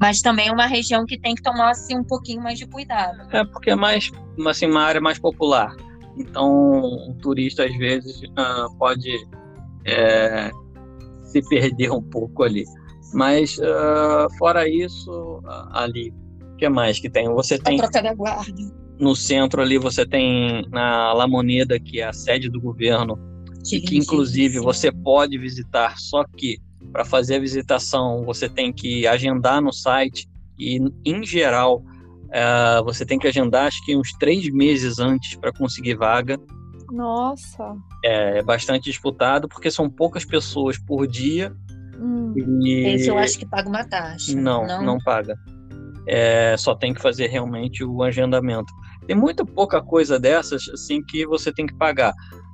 [0.00, 3.28] Mas também é uma região que tem que tomar assim, um pouquinho mais de cuidado.
[3.30, 4.10] É porque é mais
[4.46, 5.76] assim, uma área mais popular.
[6.16, 9.14] Então, o turista às vezes uh, pode
[9.84, 10.50] é,
[11.24, 12.64] se perder um pouco ali.
[13.12, 15.10] Mas uh, fora isso,
[15.44, 16.12] uh, ali,
[16.52, 17.28] o que mais que tem?
[17.28, 17.74] Você tem.
[17.74, 22.12] A troca da guarda no centro ali você tem na La Moneda, que é a
[22.12, 23.18] sede do governo,
[23.66, 26.58] que, que inclusive você pode visitar, só que
[26.92, 31.82] para fazer a visitação você tem que agendar no site e, em geral,
[32.30, 36.38] é, você tem que agendar acho que uns três meses antes para conseguir vaga.
[36.92, 37.76] Nossa!
[38.04, 41.52] É, é, bastante disputado porque são poucas pessoas por dia.
[41.98, 42.34] Hum.
[42.36, 42.86] E...
[42.94, 44.34] Esse eu acho que paga uma taxa.
[44.34, 45.36] Não, não, não paga.
[46.06, 48.72] É, só tem que fazer realmente o agendamento.
[49.06, 52.12] Tem muito pouca coisa dessas assim que você tem que pagar.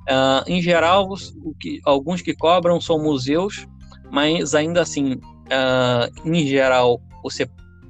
[0.09, 1.09] Uh, em geral,
[1.43, 3.67] o que, alguns que cobram são museus,
[4.11, 7.49] mas ainda assim, uh, em geral, você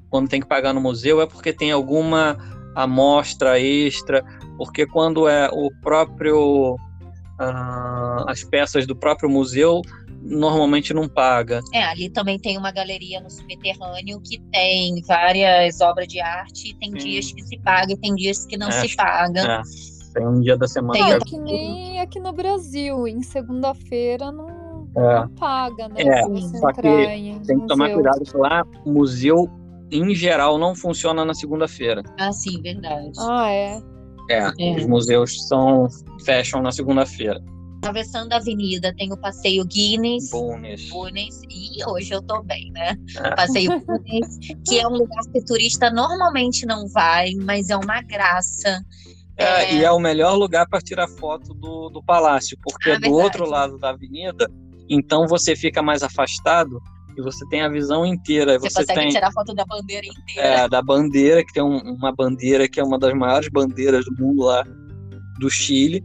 [0.10, 2.38] quando tem que pagar no museu é porque tem alguma
[2.76, 4.24] amostra extra,
[4.58, 9.82] porque quando é o próprio uh, as peças do próprio museu
[10.22, 11.62] normalmente não paga.
[11.74, 16.92] É, ali também tem uma galeria no subterrâneo que tem várias obras de arte, tem
[16.92, 16.98] Sim.
[16.98, 19.42] dias que se paga e tem dias que não é, se paga.
[19.42, 19.62] É.
[20.14, 20.94] Tem um dia da semana.
[20.94, 24.57] Tem é que nem aqui no Brasil, em segunda-feira não.
[24.98, 26.02] Não, paga, né?
[26.02, 26.24] É,
[26.60, 27.60] só que tem museu.
[27.62, 29.50] que tomar cuidado que lá o museu
[29.92, 32.04] em geral não funciona na segunda-feira.
[32.20, 33.12] Ah, sim, verdade.
[33.20, 33.82] Ah, é.
[34.30, 34.76] É, é.
[34.76, 35.88] os museus são
[36.26, 37.42] fecham na segunda-feira.
[37.78, 40.32] Atravessando a avenida tem o passeio Guinness.
[40.32, 40.90] Bunes.
[40.90, 41.42] Bunes.
[41.50, 42.96] E hoje eu tô bem, né?
[43.18, 43.36] É.
[43.36, 48.02] Passeio Guinness, que é um lugar que o turista normalmente não vai, mas é uma
[48.02, 48.84] graça.
[49.38, 49.76] É, é...
[49.76, 53.14] E é o melhor lugar para tirar foto do, do palácio, porque ah, é do
[53.14, 54.52] outro lado da avenida,
[54.90, 56.82] então você fica mais afastado
[57.18, 58.60] e você tem a visão inteira.
[58.60, 60.48] Você, você consegue tem, tirar foto da bandeira inteira.
[60.48, 64.16] É, da bandeira, que tem um, uma bandeira que é uma das maiores bandeiras do
[64.24, 64.64] mundo lá
[65.40, 66.04] do Chile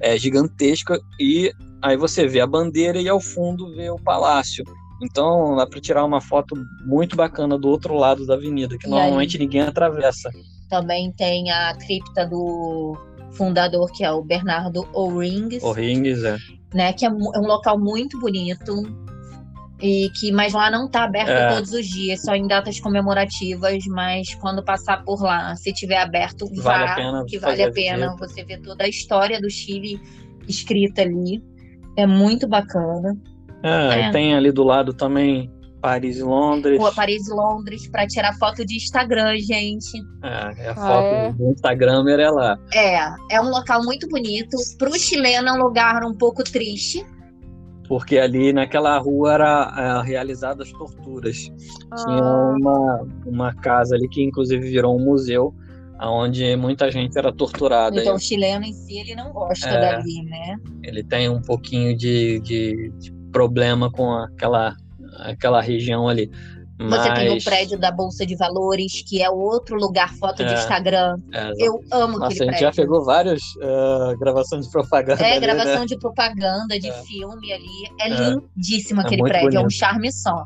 [0.00, 4.64] é, gigantesca e aí você vê a bandeira e ao fundo vê o palácio.
[5.02, 8.90] Então dá para tirar uma foto muito bacana do outro lado da avenida, que e
[8.90, 10.30] normalmente aí, ninguém atravessa.
[10.68, 12.96] Também tem a cripta do
[13.32, 15.62] fundador, que é o Bernardo O'Rings.
[15.62, 16.36] O'Rings, é.
[16.74, 18.82] Né, que é, é um local muito bonito,
[19.80, 21.54] e que mas lá não está aberto é.
[21.54, 26.46] todos os dias, só em datas comemorativas, mas quando passar por lá, se tiver aberto,
[26.56, 30.00] vale vá, a pena que vale a pena você ver toda a história do Chile
[30.48, 31.42] escrita ali.
[31.96, 33.16] É muito bacana.
[33.62, 34.10] É, é.
[34.10, 35.50] tem ali do lado também
[35.80, 36.78] Paris e Londres.
[36.78, 39.98] Rua Paris e Londres para tirar foto de Instagram, gente.
[40.22, 41.32] É, é a Ah, foto é?
[41.32, 42.58] do Instagram é lá.
[42.74, 44.56] É, é um local muito bonito.
[44.78, 47.06] Para o chileno é um lugar um pouco triste.
[47.88, 51.36] Porque ali naquela rua era é, realizadas torturas.
[52.04, 55.54] Tinha Ah, uma, uma casa ali que inclusive virou um museu,
[56.00, 57.98] onde muita gente era torturada.
[57.98, 59.80] Então o chileno em si ele não gosta É.
[59.80, 60.56] dali, né?
[60.82, 64.74] Ele tem um pouquinho de, de- de problema com aquela,
[65.20, 66.30] aquela região ali.
[66.80, 70.52] Você tem o Mas- prédio da Bolsa de Valores, que é outro lugar foto de
[70.52, 70.54] É.
[70.54, 71.16] Instagram.
[71.34, 72.60] É, Eu amo Nossa, a aquele gente prédio.
[72.60, 75.20] já pegou várias ah, gravações de propaganda.
[75.26, 75.86] É, ali, gravação né?
[75.86, 76.92] de propaganda, de É.
[77.02, 77.66] filme ali.
[78.00, 78.30] É, É.
[78.30, 79.72] lindíssimo É aquele prédio, é um bonito.
[79.76, 80.44] charme só.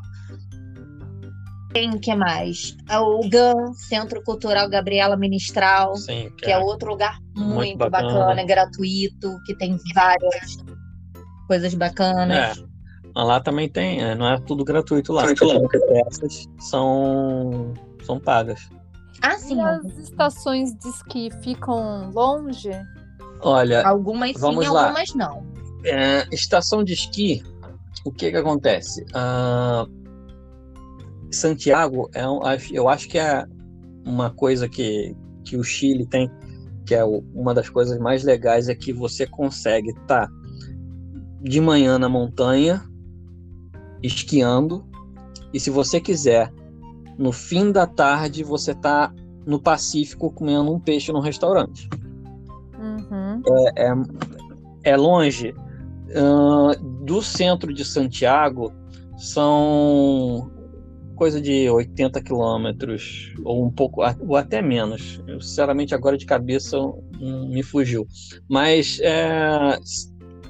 [1.71, 2.75] Tem o que mais?
[2.89, 8.13] É O GAN, Centro Cultural Gabriela Ministral, Sim, que é outro lugar muito, Muito bacana.
[8.19, 8.43] bacana.
[8.45, 10.57] gratuito, que tem várias
[11.47, 12.57] coisas bacanas.
[12.59, 12.72] É.
[13.15, 15.25] Mas lá também tem, é, não é tudo gratuito lá.
[15.27, 18.67] Gratuito peças são, são pagas.
[19.21, 19.57] Ah, sim.
[19.57, 22.71] e as estações de esqui ficam longe?
[23.41, 24.85] Olha, Algumas sim, Vamos lá.
[24.87, 25.45] algumas não.
[25.85, 27.43] É, estação de esqui,
[28.05, 29.05] o que que acontece?
[29.13, 29.85] Ah,
[31.31, 32.39] Santiago é um,
[32.71, 33.45] eu acho que é
[34.05, 36.29] uma coisa que, que o Chile tem,
[36.85, 40.27] que é o- uma das coisas mais legais é que você consegue estar
[41.41, 42.81] de manhã na montanha
[44.03, 44.85] esquiando
[45.53, 46.53] e se você quiser
[47.17, 49.11] no fim da tarde você tá
[49.45, 51.89] no Pacífico comendo um peixe num restaurante
[52.83, 53.41] Uhum.
[54.83, 55.55] é longe.
[56.15, 56.73] Ahn,
[57.05, 58.73] do centro de Santiago
[59.17, 60.51] são
[61.15, 65.23] coisa de 80 quilômetros, ou um pouco, ou até menos.
[65.25, 68.05] Eu, sinceramente, agora de cabeça hum, me fugiu.
[68.49, 69.79] Mas, é,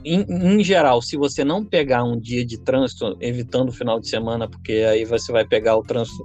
[0.06, 0.22] em,
[0.60, 4.48] em geral, se você não pegar um dia de trânsito, evitando o final de semana,
[4.50, 6.24] porque aí você vai pegar o trânsito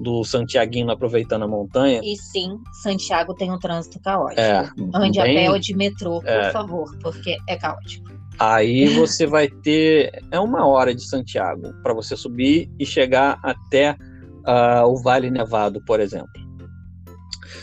[0.00, 2.00] do Santiaguino aproveitando a montanha.
[2.02, 4.40] E sim, Santiago tem um trânsito caótico.
[4.40, 6.50] É, Ande a bem- pé ou de metrô, por É.
[6.50, 8.10] favor, porque é caótico.
[8.38, 13.94] Aí você vai ter é uma hora de Santiago para você subir e chegar até
[14.46, 16.30] ah, o Vale Nevado, por exemplo.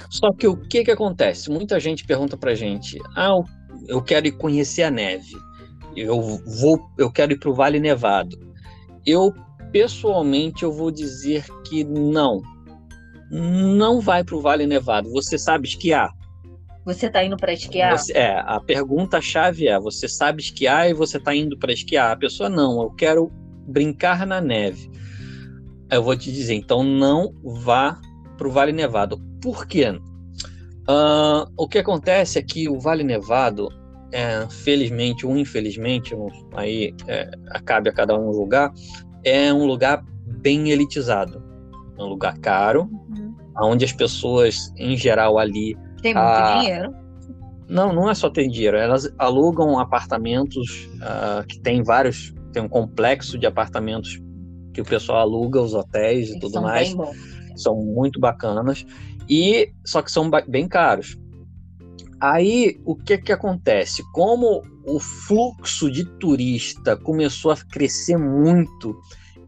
[0.10, 1.50] Só que o que que acontece?
[1.50, 3.46] Muita gente pergunta para gente: ah, eu-
[3.88, 5.32] eu quero ir conhecer a neve,
[5.98, 8.38] eu vou, eu quero ir para o Vale Nevado.
[9.06, 9.34] Eu
[9.72, 12.42] pessoalmente eu vou dizer que não,
[13.32, 15.10] não vai para o Vale Nevado.
[15.12, 16.12] Você sabe esquiar?
[16.86, 17.98] Você tá indo para esquiar?
[17.98, 22.12] Você- é, a pergunta chave é: você sabe esquiar e você está indo para esquiar?
[22.12, 23.30] A pessoa não, eu quero
[23.68, 24.90] brincar na neve.
[25.92, 28.00] Eu vou te dizer, então não vá
[28.38, 29.20] para o Vale Nevado.
[29.42, 30.00] Por quê?
[30.88, 33.68] Ah, o que acontece é que o Vale Nevado,
[34.12, 36.16] é, felizmente ou infelizmente,
[36.56, 38.72] aí é, acabe a cada um lugar,
[39.24, 41.44] é um lugar bem elitizado.
[41.98, 43.36] É um lugar caro, Uhum.
[43.62, 46.94] onde as pessoas, em geral, ali Tem muito dinheiro.
[47.68, 48.78] não, não é só ter dinheiro.
[48.78, 54.22] Elas alugam apartamentos ah, que tem vários, tem um complexo de apartamentos
[54.74, 56.96] que o pessoal aluga, os hotéis e Eles tudo mais.
[57.56, 58.86] São muito bacanas
[59.28, 61.18] e só que são bem caros.
[62.20, 64.04] Aí o que que acontece?
[64.12, 68.96] Como o fluxo de turista começou a crescer muito,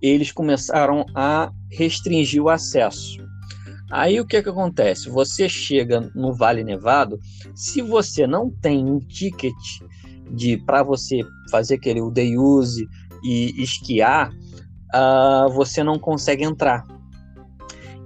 [0.01, 3.17] eles começaram a restringir o acesso.
[3.91, 5.09] Aí o que que acontece?
[5.09, 7.19] Você chega no Vale Nevado,
[7.55, 9.53] se você não tem um ticket
[10.31, 12.87] de para você fazer aquele day use
[13.23, 14.31] e esquiar,
[14.93, 16.85] ah, você não consegue entrar.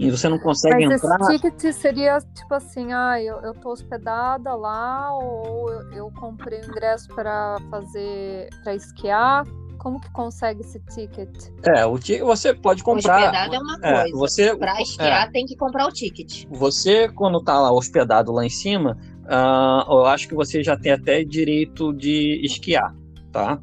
[0.08, 1.18] E você não consegue Mas entrar.
[1.22, 6.62] esse ticket seria tipo assim, ah, eu, eu tô hospedada lá, ou eu, eu comprei
[6.62, 9.46] o ingresso para fazer, para esquiar.
[9.78, 11.30] Como que consegue esse ticket?
[11.64, 13.18] É, o ticket você pode comprar.
[13.26, 14.18] Hospedado é uma É, coisa.
[14.18, 16.46] você, Pra esquiar tem que comprar o ticket.
[16.50, 18.98] você, quando tá lá hospedado lá em cima,
[19.28, 22.96] ah, eu acho que você já tem até direito de esquiar,
[23.32, 23.60] tá?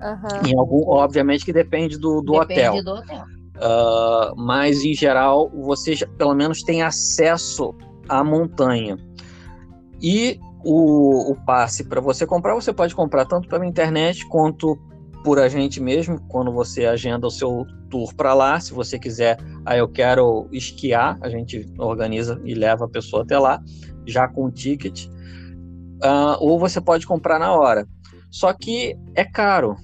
[0.00, 0.46] Aham.
[0.46, 2.84] Em algum, obviamente que depende do, do Depende hotel.
[2.84, 3.24] do hotel.
[3.60, 7.74] Ah, mas em geral você já, pelo menos tem acesso
[8.08, 8.98] à montanha.
[10.02, 14.78] E o, o passe para você comprar, você pode comprar tanto pela internet quanto
[15.22, 18.60] por a gente mesmo, quando você agenda o seu tour para lá.
[18.60, 23.38] Se você quiser, ah, eu quero esquiar, a gente organiza e leva a pessoa até
[23.38, 23.62] lá,
[24.06, 25.06] já com o ticket.
[26.02, 27.86] Ah, ou você pode comprar na hora.
[28.30, 29.76] Só que é caro,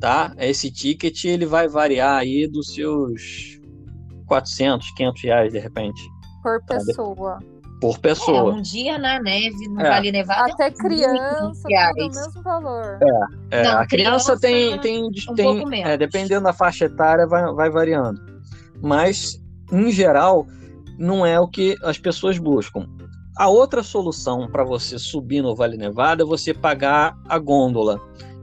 [0.00, 0.32] tá?
[0.38, 3.60] Esse ticket ele vai variar aí dos seus
[4.26, 6.00] 400, 500 reais de repente.
[6.42, 7.38] Por pessoa.
[7.80, 8.52] por pessoa.
[8.52, 9.90] É, um dia na neve no É.
[9.90, 10.52] Vale Nevado.
[10.52, 11.94] Até é criança, reais.
[11.96, 12.98] o mesmo valor.
[13.50, 15.90] É, Não, a criança, criança, tem, tem, um tem pouco menos.
[15.90, 18.20] é, dependendo da faixa etária, vai, vai variando.
[18.82, 19.42] Mas,
[19.72, 20.46] em geral,
[20.98, 22.86] não é o que as pessoas buscam.
[23.36, 27.98] A outra solução para você subir no Vale Nevado é você pagar a gôndola,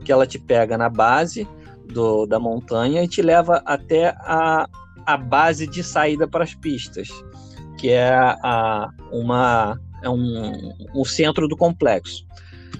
[0.08, 1.46] que ela te pega na base
[1.84, 4.66] do, da montanha e te leva até a,
[5.04, 7.10] a base de saída para as pistas,
[7.76, 12.26] que é, a, uma, é um, o centro do complexo.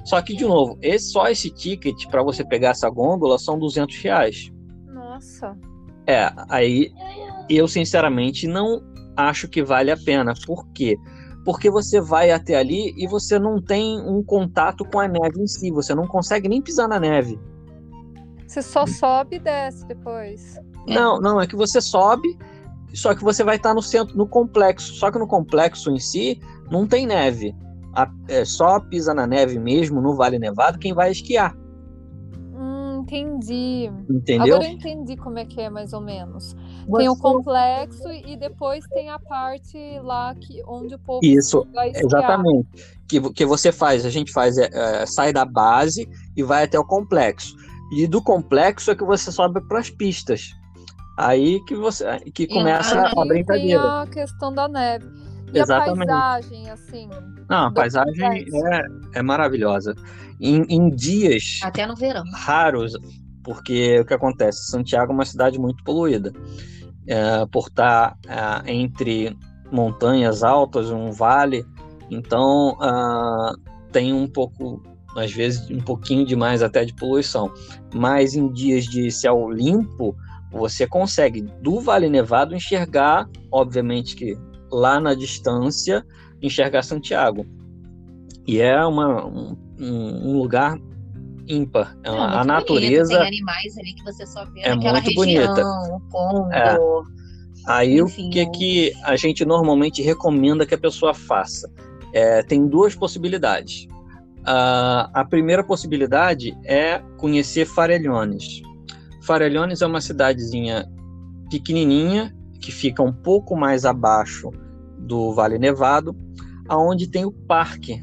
[0.07, 3.95] Só que, de novo, esse, só esse ticket para você pegar essa gôndola são 200
[3.99, 4.51] reais.
[4.87, 5.55] Nossa.
[6.07, 6.91] É, aí
[7.47, 8.83] eu sinceramente não
[9.14, 10.33] acho que vale a pena.
[10.47, 10.97] Por quê?
[11.45, 15.47] Porque você vai até ali e você não tem um contato com a neve em
[15.47, 17.39] si, você não consegue nem pisar na neve.
[18.47, 20.57] Você só sobe e desce depois.
[20.86, 20.95] É.
[20.95, 22.36] Não, não, é que você sobe,
[22.95, 24.95] só que você vai estar no centro, no complexo.
[24.95, 27.55] Só que no complexo em si não tem neve.
[27.95, 31.55] A- é só pisa na neve mesmo, no Vale Nevado, quem vai esquiar.
[33.09, 33.91] Entendi.
[34.09, 34.57] Entendeu?
[34.57, 36.55] Agora eu entendi como é que é, mais ou menos.
[36.87, 41.67] Você- Tem o complexo e depois tem a parte lá que, onde o povo Isso.
[41.95, 42.69] Exatamente.
[43.09, 46.79] Que, que você faz, a gente faz, é, é, sai da base e vai até
[46.79, 47.57] o complexo.
[47.97, 50.51] E do complexo é que você sobe para as pistas.
[51.17, 54.03] Aí que você que começa aí a tem brincadeira.
[54.03, 55.07] a questão da neve.
[55.53, 56.11] E Exatamente.
[56.11, 57.11] a paisagem, assim.
[57.49, 59.94] Não, a paisagem é, é maravilhosa.
[60.40, 62.24] Em, em dias Até no verão.
[62.32, 62.92] raros,
[63.42, 64.70] porque o que acontece?
[64.70, 66.32] Santiago é uma cidade muito poluída.
[67.07, 69.36] É, por estar é, entre
[69.72, 71.64] montanhas altas, um vale,
[72.11, 73.53] então ah,
[73.92, 74.82] tem um pouco,
[75.16, 77.53] às vezes, um pouquinho demais até de poluição.
[77.94, 80.14] Mas em dias de céu limpo,
[80.51, 84.36] você consegue do Vale Nevado enxergar, obviamente que
[84.71, 86.05] lá na distância,
[86.43, 87.47] enxergar Santiago.
[88.47, 90.79] E é uma, um, um- lugar
[91.47, 91.97] ímpar.
[92.03, 92.45] É a bonito.
[92.47, 93.19] natureza.
[93.19, 95.47] Tem animais ali que você só vê é naquela muito região.
[95.55, 95.66] bonita.
[95.95, 96.53] O condor.
[96.53, 96.79] É.
[97.66, 101.71] Aí Enfim, o que, que a gente normalmente recomenda que a pessoa faça?
[102.14, 103.87] É, tem duas possibilidades.
[104.47, 108.62] Ah, a primeira possibilidade é conhecer Farellones.
[109.23, 110.87] Farellones é uma cidadezinha
[111.51, 114.51] pequenininha que fica um pouco mais abaixo
[114.99, 116.15] do Vale Nevado,
[116.69, 118.01] aonde tem o parque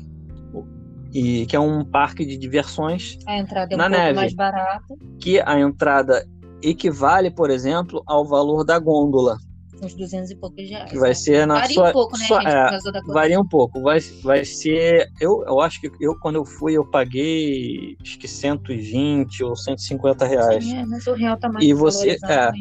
[1.13, 4.15] e que é um parque de diversões A entrada é um Na pouco neve.
[4.15, 4.95] mais barata.
[5.19, 6.25] que a entrada
[6.61, 9.37] equivale, por exemplo, ao valor da gôndola.
[9.81, 10.89] Uns 200 e poucos reais.
[10.89, 12.49] que vai ser na Varia sua, um pouco, né, sua- gente?
[12.49, 13.13] é, Por causa da coisa.
[13.13, 16.85] varia um pouco vai, vai ser eu, eu acho que eu quando eu fui eu
[16.89, 21.73] paguei acho que 120 ou 150 reais Sim, é, mas o real tá mais E
[21.73, 22.51] você- é.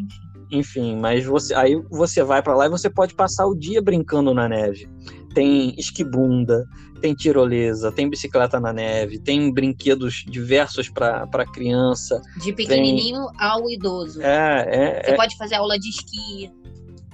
[0.51, 0.97] Enfim.
[0.97, 4.49] mas você aí você vai para lá e você pode passar o dia brincando na
[4.49, 4.89] neve
[5.35, 6.65] tem esquibunda
[7.01, 14.23] tem tirolesa tem bicicleta na neve tem brinquedos diversos para criança De pequenininho ao idoso.
[14.23, 16.51] é, é, Você pode fazer aula de esqui.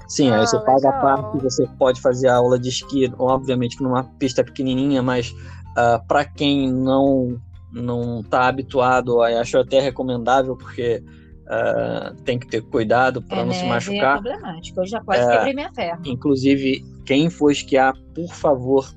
[0.09, 3.77] Sim, aí Ah, você paga a parte, você pode fazer a aula de esqui, obviamente
[3.77, 5.33] que numa pista pequenininha, mas
[6.09, 7.41] para quem não
[7.73, 11.03] não está habituado, aí acho até recomendável, porque
[11.53, 14.19] ah, tem que ter cuidado para É, não se neve machucar.
[14.19, 14.81] É problemático.
[14.81, 15.33] Eu já quase É.
[15.33, 16.03] quebrei minha perna.
[16.07, 18.89] Inclusive, quem for esquiar, por favor,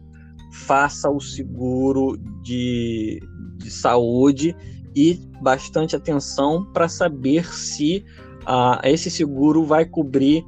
[0.52, 3.20] faça o seguro de,
[3.58, 4.56] de saúde
[4.96, 8.06] e bastante atenção para saber se
[8.46, 10.46] ah, esse seguro vai cobrir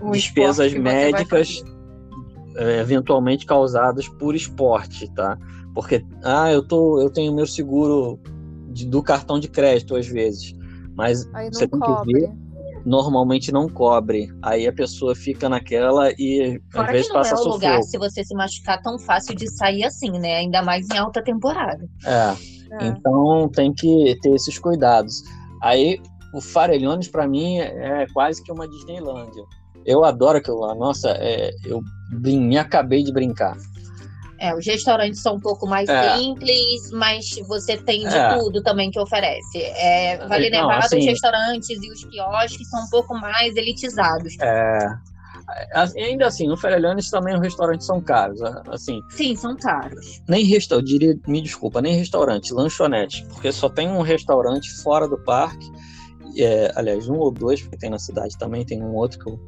[0.00, 1.62] O despesas médicas
[2.56, 5.36] eh, eventualmente causadas por esporte, tá?
[5.74, 8.18] Porque ah, eu tô, eu tenho meu seguro
[8.76, 10.54] de- do cartão de crédito às vezes,
[10.94, 11.94] mas Aí você tem que ver
[12.28, 12.28] cobre.
[12.84, 14.28] normalmente não cobre.
[14.42, 17.82] Aí a pessoa fica naquela e às Fora vezes que não passa é o lugar,
[17.82, 20.36] se você se machucar, tão fácil de sair assim, né?
[20.36, 21.84] Ainda mais em alta temporada.
[22.04, 22.34] É,
[22.84, 22.86] É.
[22.88, 25.22] então tem que ter esses cuidados.
[25.62, 25.98] Aí
[26.34, 29.42] o Farellones para mim é quase que uma Disneylândia.
[29.84, 30.74] Eu adoro aquilo lá.
[30.74, 31.80] Nossa, é, eu
[32.12, 33.56] me acabei de brincar.
[34.38, 36.16] É, os restaurantes são um pouco mais É.
[36.18, 38.36] simples, mas você tem de É.
[38.38, 39.62] tudo também que oferece.
[39.62, 44.34] É, vale Não, Nevado, assim- os restaurantes e os quiosques são um pouco mais elitizados.
[44.40, 44.88] É,
[45.96, 48.40] ainda assim, no Farellones também os restaurantes são caros.
[48.68, 50.20] Assim, Sim, são caros.
[50.28, 55.16] nem restaurante, diria, me desculpa, nem restaurante, lanchonete, porque só tem um restaurante fora do
[55.18, 55.66] parque,
[56.38, 59.40] é, aliás, um ou dois, porque tem na cidade também, tem um outro que eu,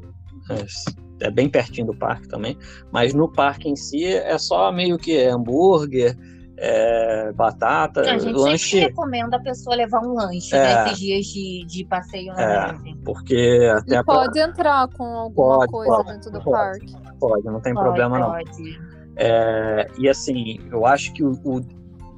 [1.20, 2.56] é, é bem pertinho do parque também,
[2.92, 6.16] mas no parque em si é só meio que hambúrguer,
[6.60, 8.70] é, batata, A gente lanche.
[8.70, 10.84] sempre recomenda a pessoa levar um lanche É.
[10.84, 12.72] nesses dias de, de passeio na É.
[12.72, 12.96] neve.
[13.04, 16.50] Porque até E a- pode entrar com alguma Pode, coisa pode, dentro do pode.
[16.90, 17.16] parque.
[17.20, 18.30] pode, não tem Pode, problema não.
[18.30, 18.80] pode.
[19.16, 21.60] É, e assim, eu acho que o, o,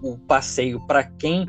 [0.02, 1.46] o passeio para quem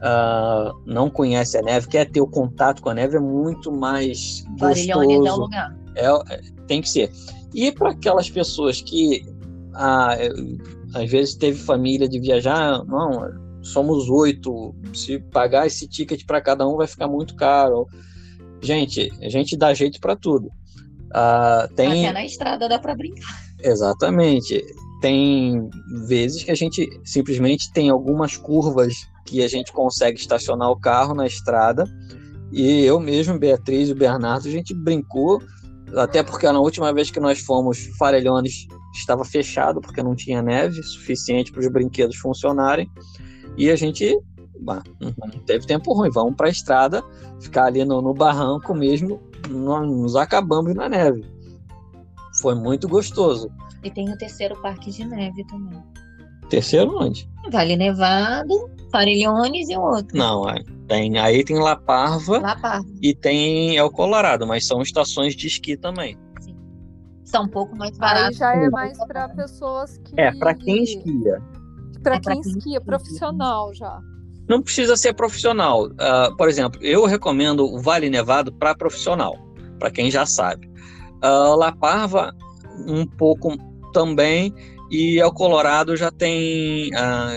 [0.00, 4.44] ah, não conhece a neve, quer ter o contato com a neve, é muito mais
[4.58, 5.40] Varilhones é o gostoso.
[5.42, 5.76] lugar.
[5.94, 6.40] É, é,
[6.72, 7.12] tem que ser.
[7.54, 9.26] E para aquelas pessoas que
[9.74, 10.30] ah, é,
[10.94, 13.30] às vezes teve família de viajar, não,
[13.62, 17.86] somos oito, se pagar esse ticket para cada um vai ficar muito caro.
[18.62, 20.50] Gente, a gente dá jeito para tudo.
[21.12, 23.42] Ah, tem, Até na estrada dá pra brincar.
[23.62, 24.64] Exatamente.
[25.02, 25.68] Tem
[26.06, 28.94] vezes que a gente simplesmente tem algumas curvas
[29.26, 31.84] que a gente consegue estacionar o carro na estrada.
[32.50, 35.42] E eu mesmo, Beatriz e o Bernardo, a gente brincou,
[35.96, 40.82] até porque na última vez que nós fomos, Farelhones estava fechado, porque não tinha neve
[40.82, 42.90] suficiente para os brinquedos funcionarem.
[43.56, 44.18] E a gente
[44.60, 47.02] bah, não teve tempo ruim, vamos para a estrada,
[47.40, 49.20] ficar ali no, no barranco mesmo,
[49.50, 51.24] nós nos acabamos na neve.
[52.40, 53.50] Foi muito gostoso.
[53.82, 55.82] E tem o terceiro parque de neve também.
[56.48, 57.28] Terceiro onde?
[57.50, 60.16] Vale Nevado, Farilhones e o outro.
[60.16, 62.86] Não, aí tem, aí tem La Parva Lá Parva.
[63.00, 66.16] e tem El Colorado, mas são estações de esqui também.
[67.24, 68.36] São um pouco mais Aí baratos.
[68.38, 70.20] já é mais para pessoas que.
[70.20, 71.40] É, para quem esquia.
[72.02, 73.98] Para É pra quem quem esquia, profissional já.
[74.48, 75.88] Não precisa ser profissional.
[75.98, 79.34] Ah, por exemplo, eu recomendo o Vale Nevado para profissional,
[79.78, 80.70] para quem já sabe.
[81.22, 82.34] Ah, La Parva,
[82.86, 83.56] um pouco
[83.94, 84.52] também,
[84.90, 87.30] e El Colorado já tem, ah,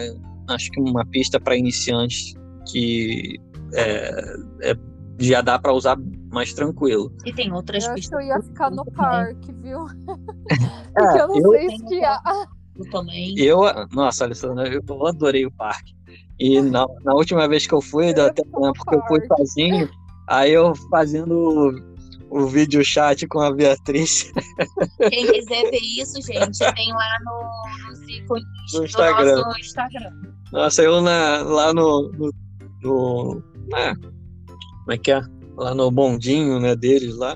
[0.49, 2.33] acho que uma pista para iniciantes
[2.71, 3.39] que
[3.73, 4.77] é, é-
[5.19, 5.97] já dá para usar
[6.31, 7.11] mais tranquilo.
[7.25, 8.19] E tem outras Eu acho que pistas.
[8.21, 9.85] eu ia ficar no parque, viu?
[10.05, 12.21] Porque eu não eu- sei esquiar.
[12.91, 13.33] também.
[13.39, 13.61] Eu,
[13.93, 15.95] nossa, Alessandra, eu adorei o parque.
[16.37, 19.25] E na, na última vez que eu fui, deu Eu até tempo que eu fui
[19.37, 19.89] sozinho,
[20.27, 21.33] aí eu fazendo
[22.29, 24.29] o, o vídeo chat com a Beatriz
[25.09, 29.35] Quem quiser ver isso, gente, tem lá no, ícones No do Instagram.
[29.41, 30.11] nosso Instagram.
[30.51, 32.11] Nossa, eu na, lá no.
[32.13, 32.33] no,
[32.81, 35.21] no né, como é que é?
[35.57, 37.35] Lá no bondinho né, deles lá,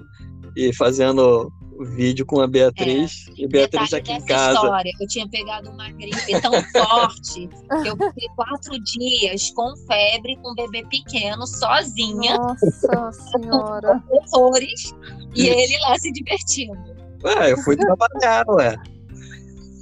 [0.56, 4.56] e fazendo o vídeo com a Beatriz, e a Beatriz aqui em casa.
[4.56, 10.38] história, eu tinha pegado uma gripe tão forte que eu fiquei quatro dias com febre,
[10.44, 14.04] com um bebê pequeno, sozinha, Nossa senhora.
[14.08, 14.94] com horrores,
[15.34, 16.78] e ele lá se divertindo.
[17.24, 18.76] Ué, eu fui trabalhar, ué.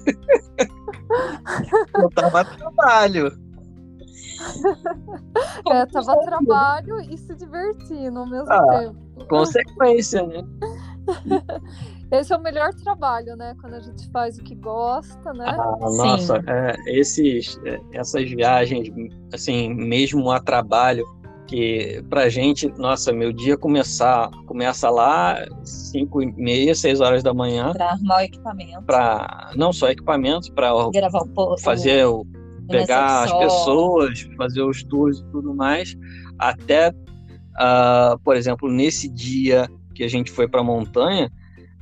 [1.96, 3.32] eu tava trabalho.
[5.72, 8.80] É, tava trabalho e se divertindo ao mesmo Ah.
[8.80, 9.26] tempo.
[9.28, 10.44] Consequência, né?
[12.12, 13.54] Esse é o melhor trabalho, né?
[13.60, 15.46] Quando a gente faz o que gosta, né?
[15.48, 18.90] Ah, nossa, é, esses, é, essas viagens,
[19.34, 21.04] assim, mesmo a trabalho,
[21.48, 27.34] que pra gente, nossa, meu dia começar, começa lá 5 e meia, 6 horas da
[27.34, 31.64] manhã, Para arrumar o equipamento, para não só equipamentos, para gravar o post.
[31.64, 32.26] fazer o
[32.68, 35.96] pegar as pessoas, fazer os tours e tudo mais,
[36.38, 36.92] até,
[37.58, 41.32] ah, por exemplo, nesse dia que a gente foi para a montanha,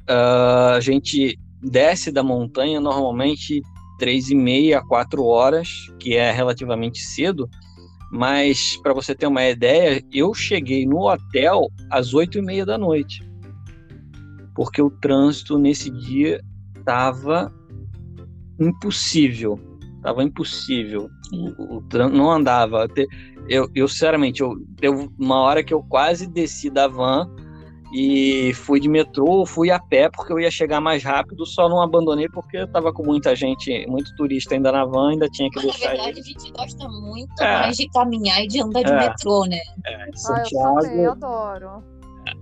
[0.08, 3.64] ah, a gente desce da montanha normalmente
[3.98, 7.50] três e meia, quatro horas, que é relativamente cedo,
[8.16, 12.78] mas para você ter uma ideia, eu cheguei no hotel às oito e meia da
[12.78, 13.22] noite,
[14.56, 16.42] porque o trânsito nesse dia
[16.78, 17.54] estava
[18.60, 19.60] impossível
[20.06, 21.10] Tava impossível.
[21.34, 22.86] O, o não andava.
[23.50, 27.28] Eu, eu sinceramente, eu teve uma hora que eu quase desci da van
[27.94, 31.82] e fui de metrô fui a pé porque eu ia chegar mais rápido, só não
[31.82, 35.58] abandonei porque eu tava com muita gente, muito turista ainda na van, ainda tinha que
[35.58, 36.20] Mas, na deixar verdade, ele.
[36.20, 37.60] a gente gosta muito É.
[37.60, 38.98] mais de caminhar e de andar de É.
[38.98, 39.60] metrô, né?
[39.86, 41.84] É, Ah, eu Santiago também adoro.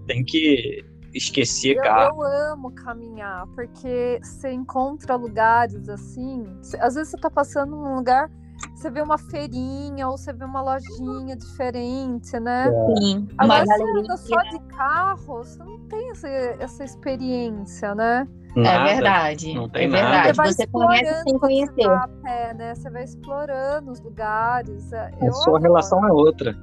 [0.07, 0.83] tem que
[1.13, 2.23] esquecer Eu, carro.
[2.25, 6.43] eu amo caminhar, porque você encontra lugares assim.
[6.79, 8.29] Às vezes você tá passando num lugar,
[8.75, 12.71] você vê uma feirinha ou você vê uma lojinha diferente, né?
[12.99, 13.27] Sim.
[13.37, 18.27] Agora, se galerinha anda só de carro, você não tem essa, essa experiência, né?
[18.55, 18.83] É Nada.
[18.85, 19.53] verdade.
[19.55, 20.03] não tem é nada.
[20.03, 20.27] verdade.
[20.27, 21.89] Você vai Você conhece explorando sem você conhecer.
[21.89, 22.75] a pé, né?
[22.75, 24.93] Você vai explorando os lugares.
[24.93, 25.63] é, A Eu sua adoro.
[25.63, 26.55] relação é outra.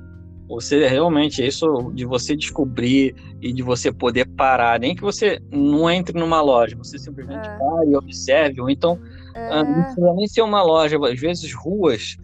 [0.48, 5.88] Você realmente, isso de você descobrir e de você poder parar, nem que você não
[5.88, 7.56] entre numa loja, você simplesmente É.
[7.56, 8.98] pare e observe, ou então
[9.34, 12.16] ah, não É, precisa nem ser uma loja, às vezes ruas,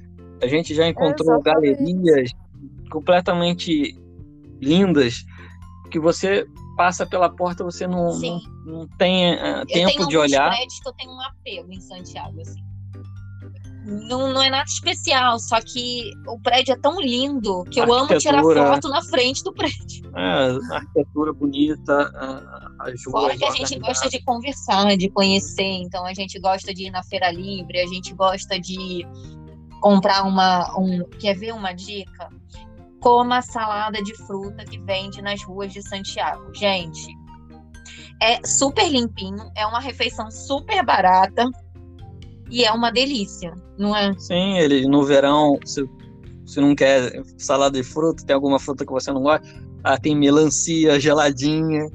[0.43, 1.77] a gente já encontrou exatamente.
[1.83, 2.31] galerias
[2.91, 3.97] completamente
[4.61, 5.25] lindas
[5.91, 6.47] que você
[6.77, 10.51] passa pela porta, você não, não, não tem ah, Eu tempo tenho de alguns olhar.
[10.51, 12.63] prédios que eu tenho um apego em Santiago, assim.
[13.87, 18.19] Não, não é nada especial, só que o prédio é tão lindo que eu amo
[18.19, 20.11] tirar foto na frente do prédio.
[20.17, 22.11] É, a arquitetura bonita,
[22.81, 26.75] as ruas Fora que a gente gosta de conversar, de conhecer, então a gente gosta
[26.75, 29.07] de ir na feira livre, a gente gosta de
[29.81, 30.77] comprar uma.
[30.77, 32.29] Um, quer ver uma dica?
[33.01, 36.53] Coma salada de fruta que vende nas ruas de Santiago.
[36.53, 37.07] Gente,
[38.21, 41.49] é super limpinho, é uma refeição super barata
[42.51, 44.13] e é uma delícia, não é?
[44.19, 45.85] Sim, ele no verão, se,
[46.45, 49.47] se não quer salada de fruta, tem alguma fruta que você não gosta,
[49.83, 51.89] ah, tem melancia geladinha.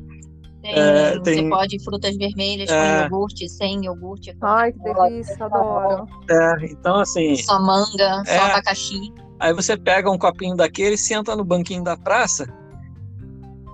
[0.62, 1.50] Tem, é, você tem...
[1.50, 3.08] pode frutas vermelhas é...
[3.08, 4.36] com iogurte, sem iogurte.
[4.42, 6.06] Ai, que delícia, adoro.
[6.30, 7.36] É, então assim.
[7.38, 8.38] Só manga, é...
[8.38, 9.14] só abacaxi.
[9.40, 12.46] Aí você pega um copinho daquele, senta no banquinho da praça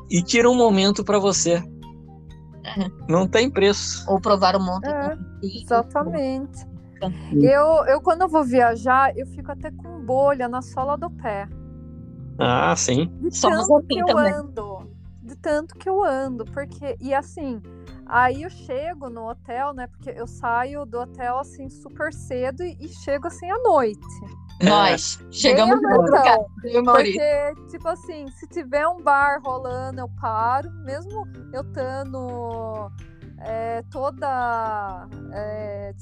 [0.09, 1.61] e tira um momento para você.
[3.07, 4.03] Não tem preço.
[4.09, 4.87] Ou provar o monte.
[4.87, 6.65] É, exatamente.
[7.31, 11.47] Eu, eu, quando eu vou viajar, eu fico até com bolha na sola do pé.
[12.39, 13.11] Ah, sim.
[13.21, 14.33] De Somos tanto que eu também.
[14.33, 14.91] ando.
[15.21, 16.45] De tanto que eu ando.
[16.45, 17.61] Porque, e assim,
[18.09, 19.87] aí eu chego no hotel, né?
[19.87, 23.99] Porque eu saio do hotel assim super cedo e, e chego assim à noite.
[24.63, 26.37] Nós chegamos no lugar.
[26.83, 32.91] Porque, tipo assim, se tiver um bar rolando, eu paro, mesmo eu estando
[33.39, 35.93] é, toda é,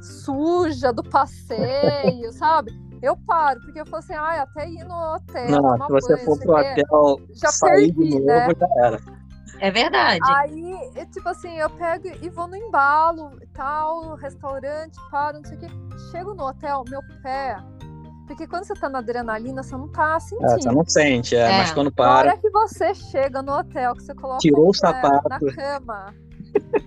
[0.00, 2.70] suja do passeio, sabe?
[3.02, 5.50] Eu paro, porque eu falo assim, ah, até ir no hotel.
[5.50, 8.54] Não, se você banho, for pro hotel, já sair perdi, de novo, né?
[8.60, 9.21] já era.
[9.62, 10.20] É verdade.
[10.24, 15.56] Aí, tipo assim, eu pego e vou no embalo e tal, restaurante, paro, não sei
[15.56, 15.66] o quê.
[16.10, 17.56] Chego no hotel, meu pé
[18.26, 20.50] porque quando você tá na adrenalina, você não tá sentindo.
[20.50, 21.58] É, você não sente, é, é.
[21.58, 22.06] mas quando para.
[22.06, 25.28] Na hora que você chega no hotel, que você coloca Tirou o sapato.
[25.28, 26.14] na cama,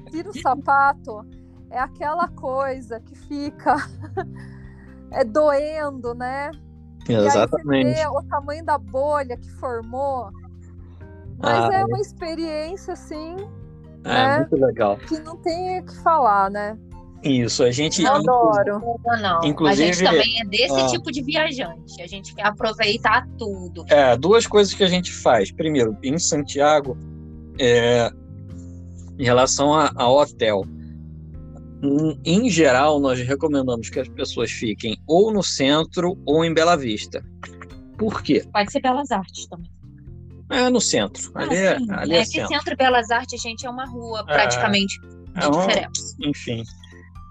[0.10, 1.26] tira o sapato,
[1.70, 3.76] é aquela coisa que fica
[5.12, 6.50] é doendo, né?
[7.08, 7.86] Exatamente.
[7.86, 10.32] E aí você vê o tamanho da bolha que formou.
[11.40, 13.36] Mas ah, é uma experiência, assim.
[14.04, 14.38] É, né?
[14.40, 14.98] muito legal.
[14.98, 16.78] Que não tem o que falar, né?
[17.24, 18.06] Isso, a gente.
[18.06, 18.80] Adoro.
[19.04, 19.44] Não, não.
[19.44, 22.02] Inclusive, a gente também é desse ah, tipo de viajante.
[22.02, 23.84] A gente quer aproveitar tudo.
[23.88, 25.52] É, duas coisas que a gente faz.
[25.52, 26.96] Primeiro, em Santiago,
[27.60, 28.12] é,
[29.18, 30.64] em relação a, a hotel.
[32.24, 37.24] Em geral, nós recomendamos que as pessoas fiquem ou no centro ou em Bela Vista.
[37.98, 38.44] Por quê?
[38.52, 39.70] Pode ser Belas Artes também.
[40.50, 41.32] É no centro.
[41.34, 42.48] Ah, ali, é, ali é, é que centro.
[42.50, 44.34] centro Belas Artes, gente, é uma rua é.
[44.34, 45.00] praticamente
[45.36, 46.16] é, de é diferença.
[46.24, 46.64] Enfim.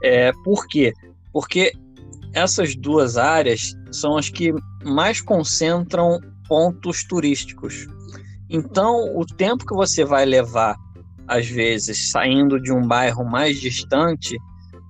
[0.03, 0.93] É, por quê?
[1.33, 1.73] Porque
[2.33, 4.53] essas duas áreas são as que
[4.85, 7.87] mais concentram pontos turísticos.
[8.51, 10.77] Então, o tempo que você vai levar,
[11.27, 14.37] às vezes, saindo de um bairro mais distante,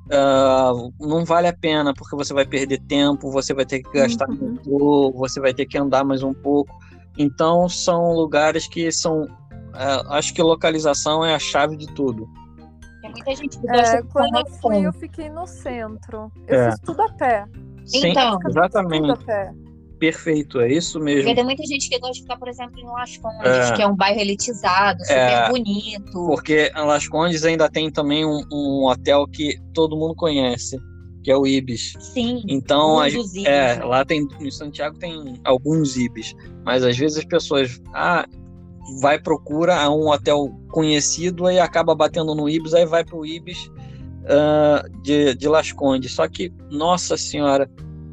[0.07, 4.29] uh, não vale a pena, porque você vai perder tempo, você vai ter que gastar
[4.29, 4.37] uhum.
[4.37, 6.75] muito, você vai ter que andar mais um pouco.
[7.19, 9.23] Então, são lugares que são.
[9.23, 12.29] Uh, acho que localização é a chave de tudo.
[13.01, 16.33] Tem muita gente que gosta é, de Quando eu fui, eu fiquei no centro.
[16.47, 16.71] Eu é.
[16.71, 17.45] fiz tudo a pé.
[17.85, 19.03] Sim, então, exatamente.
[19.03, 19.53] Tudo a pé.
[19.99, 21.23] Perfeito, é isso mesmo.
[21.23, 23.73] Porque tem muita gente que gosta de ficar, por exemplo, em Las Condes, é.
[23.73, 25.49] que é um bairro elitizado, super é.
[25.49, 26.27] bonito.
[26.27, 30.79] Porque em Las Condes ainda tem também um, um, hotel que todo mundo conhece,
[31.25, 31.95] que é o Ibis.
[31.99, 32.43] Sim.
[32.47, 33.85] Então, a, Ibis, é, né?
[33.85, 38.27] lá tem, em Santiago tem alguns Ibis, mas às vezes as pessoas, ah,
[39.01, 43.71] vai procura um hotel conhecido e acaba batendo no Ibis, aí vai para o Ibis
[44.25, 46.13] uh, de, de Las Condes.
[46.13, 47.69] Só que, nossa senhora,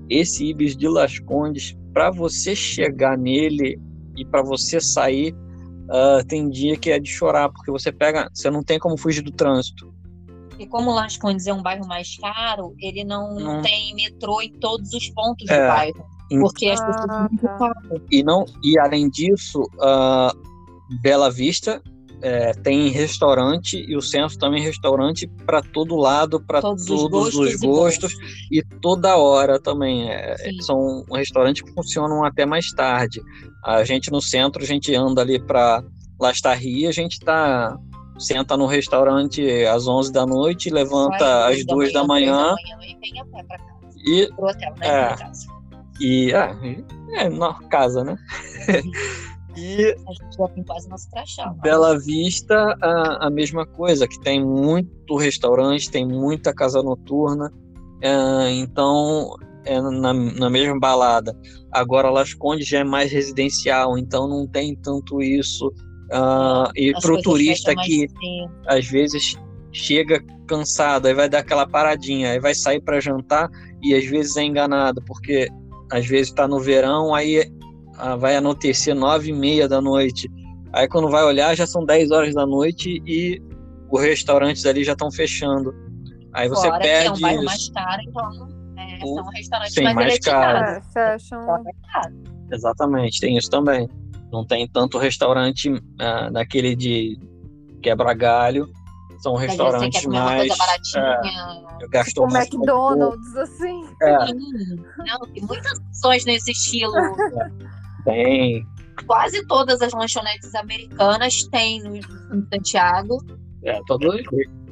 [0.09, 3.80] esse Ibis de Las Condes, para você chegar nele
[4.16, 5.34] e para você sair,
[5.89, 9.22] uh, tem dia que é de chorar, porque você pega, você não tem como fugir
[9.22, 9.91] do trânsito.
[10.62, 13.62] E como Las Condes é um bairro mais caro, ele não, não.
[13.64, 16.05] tem metrô em todos os pontos é, do bairro.
[16.39, 17.74] Porque as pessoas ah, tá.
[18.12, 21.82] E não e além disso, uh, Bela Vista
[22.22, 27.09] é, tem restaurante e o centro também restaurante para todo lado, para todos, todos, os
[27.09, 28.14] gostos, os gostos
[28.51, 30.12] e, e, toda hora também.
[30.12, 33.20] É, são restaurantes que funcionam até mais tarde.
[33.66, 35.84] A gente no centro, a gente anda ali para
[36.20, 37.76] Lastarria, a gente tá
[38.22, 43.26] senta no restaurante às 11 da noite, levanta às 2 da manhã, e vem a
[43.26, 44.00] pé para casa.
[44.06, 44.88] E, pro hotel, né?
[44.88, 45.16] É,
[46.00, 48.18] e é, é, na casa, né?
[49.58, 51.54] E a gente já tem quase nosso crachá.
[51.62, 57.52] Bela Vista, a, a mesma coisa, que tem muito restaurante, tem muita casa noturna,
[58.02, 61.38] é, então é na, na mesma balada.
[61.72, 65.72] Agora Las Condes já é mais residencial, então não tem tanto isso.
[66.12, 68.05] Uh, e para o turista que
[68.68, 69.36] às vezes
[69.72, 73.49] chega cansado, aí vai dar aquela paradinha, aí vai sair para jantar,
[73.82, 75.47] e às vezes é enganado, porque
[75.89, 77.49] às vezes está no verão, aí
[77.97, 80.30] ah, vai anoitecer nove e meia da noite.
[80.74, 83.41] Aí quando vai olhar já são 10 horas da noite e
[83.89, 85.74] os restaurantes ali já estão fechando.
[86.34, 87.03] Aí você Fora perde.
[87.03, 88.47] Que é um bairro mais caro, então
[88.78, 90.57] é, O- são restaurantes sim, mais, mais caro.
[90.57, 91.55] É, fecham.
[91.55, 92.16] É caro.
[92.51, 93.88] Exatamente, tem isso também.
[94.32, 97.20] Não tem tanto restaurante ah, daquele de
[97.82, 98.68] quebra-galho.
[99.20, 100.52] São Mas você restaurantes quer comer uma mais.
[100.96, 103.84] é, gastou O mais com McDonald's, assim.
[104.02, 104.18] É.
[104.34, 106.94] Não, tem muitas opções nesse estilo.
[108.04, 108.66] tem.
[109.06, 113.18] Quase todas as lanchonetes americanas têm no, em Santiago.
[113.64, 114.12] É, todo,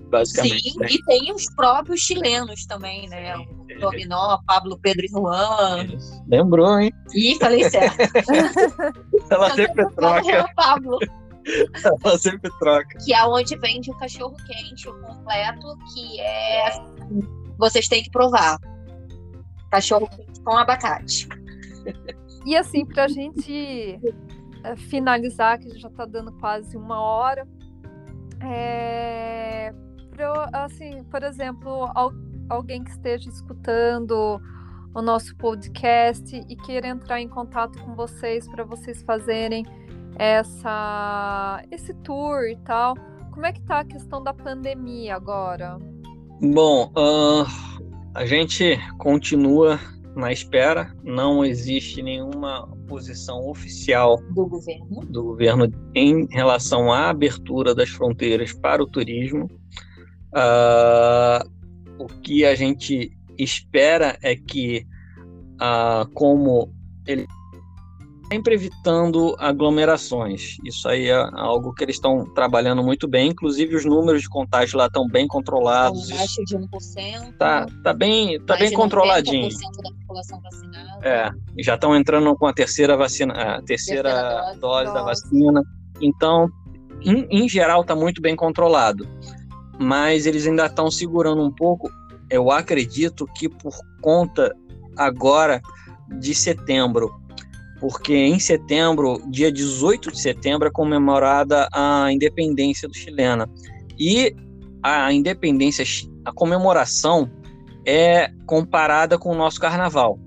[0.10, 0.72] basicamente.
[0.72, 0.96] Sim, tem.
[0.96, 3.38] e tem os próprios chilenos também, né?
[3.38, 5.88] O Dominó, Pablo, Pedro e Juan.
[6.28, 6.92] Lembrou, hein?
[7.14, 7.98] Ih, falei certo.
[9.30, 10.54] Ela sempre troca.
[10.56, 11.00] Pablo,
[12.04, 12.98] Ela sempre troca.
[13.06, 16.70] que é onde vende o cachorro quente, o completo, que é.
[17.58, 18.58] Vocês têm que provar.
[19.72, 21.28] Cachorro quente com abacate.
[22.46, 24.00] E assim, para a gente
[24.64, 27.46] eh, finalizar, que já está dando quase uma hora,
[28.42, 29.74] é,
[30.54, 32.14] assim, por exemplo, al-
[32.50, 34.40] alguém que esteja escutando
[34.94, 39.66] o nosso podcast e queira entrar em contato com vocês para vocês fazerem
[40.18, 42.96] essa esse tour e tal,
[43.32, 45.78] como é que tá a questão da pandemia agora?
[46.42, 47.46] Bom, ah,
[48.16, 49.80] a gente continua
[50.16, 50.94] na espera.
[51.04, 55.00] Não existe nenhuma posição oficial Do governo.
[55.08, 59.48] do governo em relação à abertura das fronteiras para o turismo.
[60.34, 61.44] Ah,
[61.98, 64.86] o que a gente espera é que,
[65.60, 66.72] ah, como
[67.08, 67.28] ele
[68.32, 73.30] sempre evitando aglomerações, isso aí é algo que eles estão trabalhando muito bem.
[73.32, 76.12] Inclusive os números de contágio lá estão bem controlados.
[76.12, 77.38] Abaixo de 1%.
[77.38, 79.50] Tá, tá bem, tá bem controladinho.
[79.50, 81.08] 90% da população vacinada.
[81.08, 81.32] É,
[81.64, 84.86] já estão entrando com a terceira vacina, a terceira, Terceira dose, dose.
[84.86, 85.06] da Dose.
[85.06, 85.64] vacina.
[86.00, 86.48] Então,
[87.02, 89.08] em, em geral, está muito bem controlado.
[89.80, 91.90] Mas eles ainda estão segurando um pouco.
[92.30, 94.56] Eu acredito que por conta
[94.98, 95.62] agora
[96.20, 97.10] de setembro,
[97.80, 103.50] porque em setembro, dia 18 de setembro, é comemorada a independência do chilena.
[103.98, 104.36] E
[104.84, 105.86] a independência,
[106.26, 107.30] a comemoração
[107.86, 110.20] é comparada com o nosso carnaval.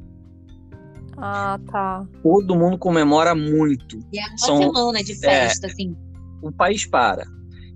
[1.17, 2.07] Ah, tá.
[2.23, 3.99] Todo mundo comemora muito.
[4.13, 5.95] E é uma São- semana de festa, assim.
[6.43, 7.25] O país para.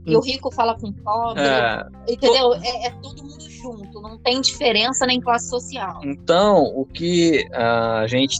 [0.06, 1.42] E o rico fala com o pobre.
[1.42, 2.54] É, Entendeu?
[2.54, 4.00] É, é todo mundo junto.
[4.00, 6.00] Não tem diferença nem classe social.
[6.04, 8.38] então, o que a gente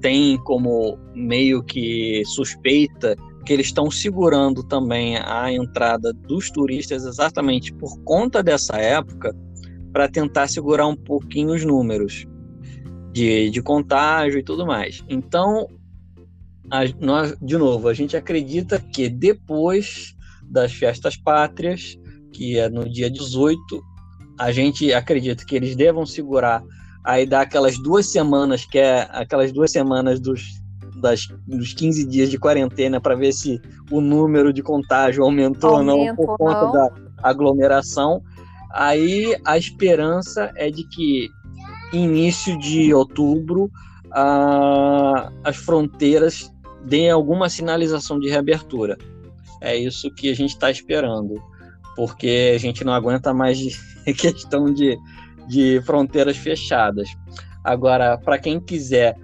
[0.00, 7.72] tem como meio que suspeita que eles estão segurando também a entrada dos turistas exatamente
[7.74, 9.34] por conta dessa época
[9.92, 12.26] para tentar segurar um pouquinho os números
[13.12, 15.04] de, de contágio e tudo mais.
[15.08, 15.68] Então,
[16.70, 20.13] a- nós, de novo, a gente acredita que depois
[20.54, 21.98] das festas pátrias,
[22.32, 23.82] que é no dia 18,
[24.38, 26.62] a gente acredita que eles devam segurar
[27.04, 30.42] aí dar aquelas duas semanas, que é aquelas duas semanas dos,
[30.96, 35.82] das, dos 15 dias de quarentena para ver se o número de contágio aumentou ou
[35.82, 36.72] não por conta não.
[36.72, 36.90] da
[37.22, 38.22] aglomeração.
[38.72, 41.28] Aí a esperança é de que
[41.92, 43.70] início de outubro
[44.12, 46.50] ah, as fronteiras
[46.84, 48.96] deem alguma sinalização de reabertura.
[49.60, 51.42] É isso que a gente está esperando,
[51.96, 53.70] porque a gente não aguenta mais de
[54.14, 54.98] questão de,
[55.48, 57.08] de fronteiras fechadas.
[57.62, 59.16] Agora, para quem quiser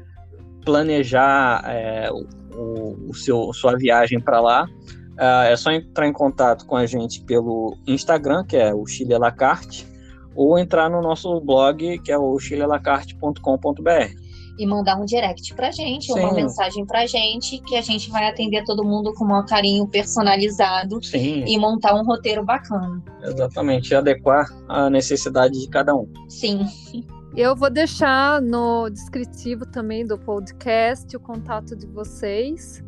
[0.64, 4.66] planejar é, o, o seu, sua viagem para lá,
[5.18, 9.12] ah, é só entrar em contato com a gente pelo Instagram, que é o Chile
[9.12, 9.86] à la carte,
[10.34, 14.19] ou entrar no nosso blog, que é o chilealacarte.com.br.
[14.60, 16.36] E mandar um direct pra gente, uma Sim.
[16.36, 21.02] mensagem pra gente, que a gente vai atender todo mundo com o maior carinho personalizado
[21.02, 23.02] Sim, e montar um roteiro bacana.
[23.22, 26.06] exatamente, adequar a necessidade de cada um.
[26.28, 26.60] Sim.
[27.34, 32.84] Eu vou deixar no descritivo também do podcast o contato de vocês.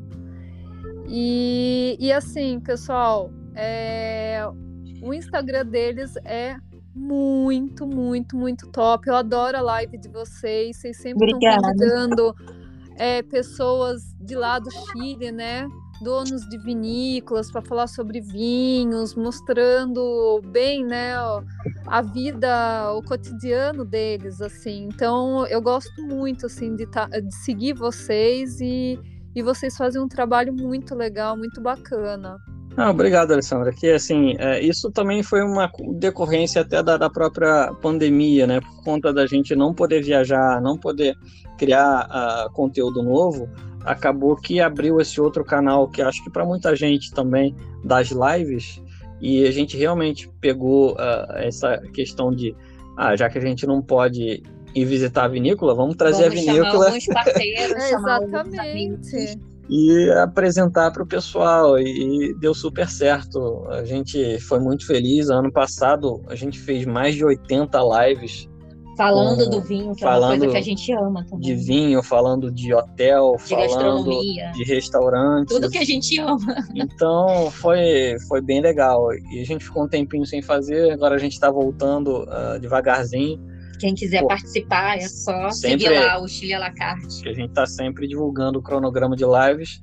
[1.09, 4.45] E, e assim, pessoal, é,
[5.01, 6.57] o Instagram deles é
[6.95, 9.09] muito, muito, muito top.
[9.09, 10.77] Eu adoro a live de vocês.
[10.77, 12.35] Vocês sempre estão convidando
[12.97, 15.67] é, pessoas de lá do Chile, né?
[16.03, 21.15] Donos de vinícolas para falar sobre vinhos, mostrando bem, né?
[21.87, 24.89] a vida, o cotidiano deles, assim.
[24.93, 28.99] Então, eu gosto muito, assim, de, tá- de seguir vocês e,
[29.35, 32.39] e vocês fazem um trabalho muito legal, muito bacana.
[32.77, 33.73] Ah, obrigado, Alessandra.
[33.73, 38.61] Que assim, é, isso também foi uma decorrência até da, da, própria pandemia, né?
[38.61, 41.15] Por conta da gente não poder viajar, não poder
[41.59, 43.49] criar uh, conteúdo novo,
[43.85, 47.55] acabou que abriu esse outro canal que acho que para muita gente também
[47.85, 48.83] das lives
[49.21, 52.57] e a gente realmente pegou uh, essa questão de,
[52.97, 54.43] ah, já que a gente não pode
[54.75, 56.91] ir visitar a vinícola, vamos trazer vamos a vinícola.
[57.01, 63.67] Chamar parceiros, é, exatamente e apresentar para o pessoal e deu super certo.
[63.71, 65.31] A gente foi muito feliz.
[65.31, 68.47] Ano passado a gente fez mais de 80 lives.
[68.99, 71.41] Falando com, do vinho, que é uma coisa que a gente ama também.
[71.41, 74.21] De vinho, falando de hotel, de falando
[74.53, 75.49] de restaurante.
[75.49, 76.55] Tudo que a gente ama.
[76.75, 79.09] Então foi, foi bem legal.
[79.33, 83.41] E a gente ficou um tempinho sem fazer, agora a gente está voltando uh, devagarzinho
[83.83, 87.29] quem quiser Pô, participar é só seguir lá o Chile à la carte.
[87.29, 89.83] A gente está sempre divulgando o cronograma de lives.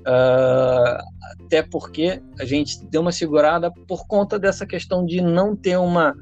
[0.00, 0.98] Uh,
[1.42, 6.14] até porque a gente deu uma segurada por conta dessa questão de não ter uma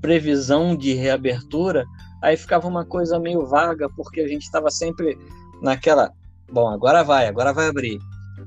[0.00, 1.84] previsão de reabertura,
[2.22, 5.16] aí ficava uma coisa meio vaga, porque a gente estava sempre
[5.62, 6.10] naquela,
[6.50, 7.98] bom, agora vai, agora vai abrir,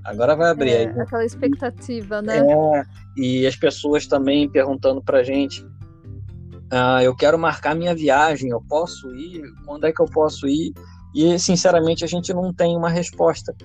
[0.04, 0.72] agora vai abrir.
[0.72, 2.40] É, aí, aquela expectativa, né?
[2.40, 2.84] É,
[3.18, 5.66] e as pessoas também perguntando para gente,
[6.72, 9.44] ah, eu quero marcar minha viagem, eu posso ir?
[9.66, 10.74] Quando é que eu posso ir?
[11.14, 13.56] E, sinceramente, a gente não tem uma resposta,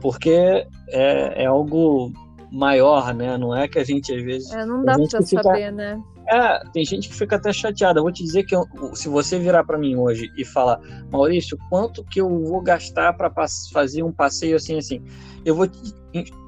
[0.00, 2.12] porque é, é algo
[2.52, 3.36] maior, né?
[3.36, 4.52] Não é que a gente, às vezes...
[4.52, 5.42] É, não dá para fica...
[5.42, 6.00] saber, né?
[6.28, 7.98] É, tem gente que fica até chateada.
[7.98, 10.80] Eu vou te dizer que eu, se você virar para mim hoje e falar,
[11.10, 13.32] Maurício, quanto que eu vou gastar para
[13.72, 15.02] fazer um passeio assim, assim?
[15.44, 15.92] Eu vou te,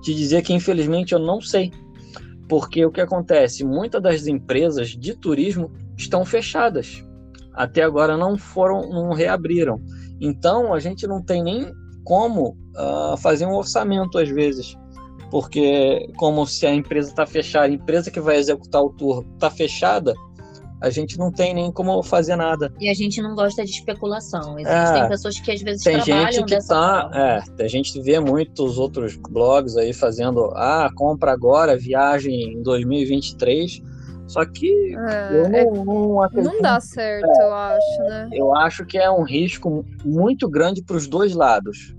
[0.02, 1.72] te dizer que, infelizmente, eu não sei.
[2.48, 3.64] Porque o que acontece?
[3.64, 5.72] Muitas das empresas de turismo
[6.02, 7.04] estão fechadas.
[7.54, 9.80] Até agora não foram, não reabriram.
[10.20, 11.72] Então a gente não tem nem
[12.04, 14.76] como uh, fazer um orçamento às vezes,
[15.30, 19.50] porque como se a empresa está fechada, a empresa que vai executar o tour está
[19.50, 20.14] fechada,
[20.80, 22.72] a gente não tem nem como fazer nada.
[22.80, 24.58] E a gente não gosta de especulação.
[24.58, 27.44] Existem é, pessoas que às vezes tem trabalham gente que dessa tá.
[27.58, 33.91] É, a gente vê muitos outros blogs aí fazendo, ah, compra agora, viagem em 2023
[34.32, 36.52] só que é, eu não, é, não, acredito.
[36.54, 38.30] Não dá certo, é, eu acho, né?
[38.32, 41.94] Eu acho que é um risco muito grande para os dois lados.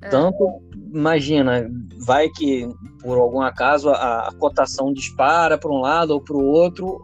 [0.00, 0.08] É.
[0.08, 0.62] Tanto,
[0.92, 1.68] imagina,
[1.98, 2.68] vai que
[3.00, 7.00] por algum acaso a, a cotação dispara para um lado ou para o outro.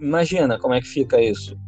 [0.00, 1.58] Imagina como é que fica isso.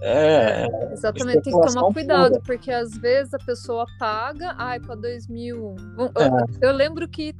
[0.00, 2.42] É, exatamente, tem que tomar cuidado, pura.
[2.44, 5.74] porque às vezes a pessoa paga, ai, para 2000.
[6.60, 6.66] É.
[6.68, 7.34] Eu lembro que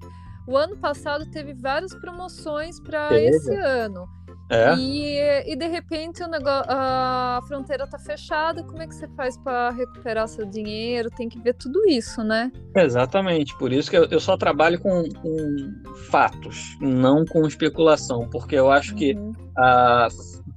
[0.49, 4.09] o ano passado teve várias promoções para esse ano.
[4.51, 4.75] É.
[4.77, 9.39] E, e de repente o negócio, a fronteira tá fechada, como é que você faz
[9.39, 11.09] para recuperar seu dinheiro?
[11.11, 12.53] Tem que ver tudo isso, né?
[12.77, 15.73] Exatamente, por isso que eu, eu só trabalho com, com,
[16.11, 18.99] fatos, não com especulação, porque eu acho uhum.
[18.99, 19.17] que
[19.57, 20.09] a,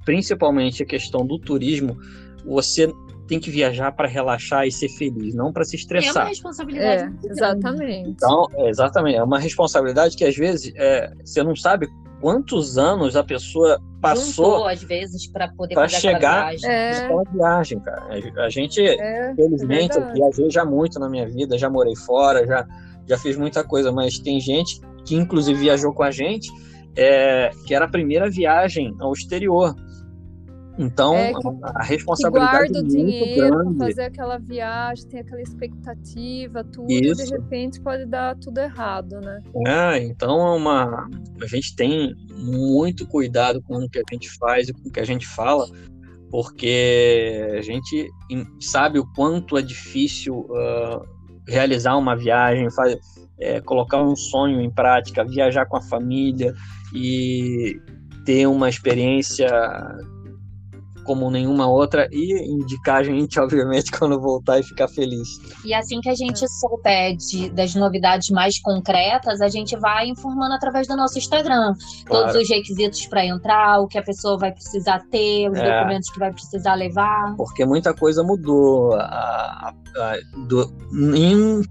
[0.04, 1.98] principalmente a questão do turismo,
[2.44, 2.92] você
[3.26, 6.16] tem que viajar para relaxar e ser feliz, não para se estressar.
[6.16, 7.14] É uma responsabilidade.
[7.24, 8.08] É, exatamente.
[8.08, 11.88] Então, exatamente, é uma responsabilidade que às vezes é, você não sabe
[12.20, 16.70] quantos anos a pessoa passou Juntou, às vezes para poder para chegar viagem.
[16.70, 17.08] É.
[17.32, 18.06] viagem, cara.
[18.38, 22.46] A gente, é, felizmente, é eu viajei já muito na minha vida, já morei fora,
[22.46, 22.66] já
[23.08, 26.50] já fiz muita coisa, mas tem gente que inclusive viajou com a gente,
[26.94, 29.74] é, que era a primeira viagem ao exterior.
[30.78, 36.62] Então, é, que, a responsabilidade guarda o dinheiro para fazer aquela viagem, tem aquela expectativa,
[36.62, 37.20] tudo, Isso.
[37.20, 39.42] e de repente pode dar tudo errado, né?
[39.66, 41.08] É, então é uma,
[41.42, 45.00] a gente tem muito cuidado com o que a gente faz e com o que
[45.00, 45.66] a gente fala,
[46.30, 48.08] porque a gente
[48.60, 51.02] sabe o quanto é difícil uh,
[51.48, 52.96] realizar uma viagem, faz,
[53.40, 56.54] é, colocar um sonho em prática, viajar com a família
[56.94, 57.80] e
[58.24, 59.48] ter uma experiência
[61.08, 65.26] como nenhuma outra e indicar a gente, obviamente, quando voltar e ficar feliz.
[65.64, 70.54] E assim que a gente souber de, das novidades mais concretas, a gente vai informando
[70.54, 71.72] através do nosso Instagram.
[72.04, 72.26] Claro.
[72.26, 75.78] Todos os requisitos para entrar, o que a pessoa vai precisar ter, os é.
[75.78, 77.34] documentos que vai precisar levar.
[77.36, 78.92] Porque muita coisa mudou.
[78.94, 80.70] A, a, do,
[81.16, 81.62] em um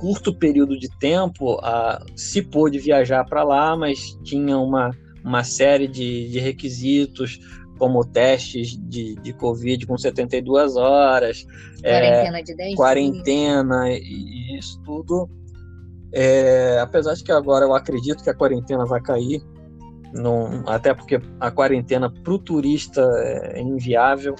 [0.00, 4.90] curto período de tempo, a, se pôde viajar para lá, mas tinha uma,
[5.24, 7.38] uma série de, de requisitos
[7.82, 11.44] como testes de, de Covid com 72 horas,
[11.82, 14.00] quarentena é, de 10 quarentena dias.
[14.04, 15.28] e isso tudo.
[16.12, 19.42] É, apesar de que agora eu acredito que a quarentena vai cair,
[20.14, 23.02] não, até porque a quarentena para o turista
[23.50, 24.36] é inviável.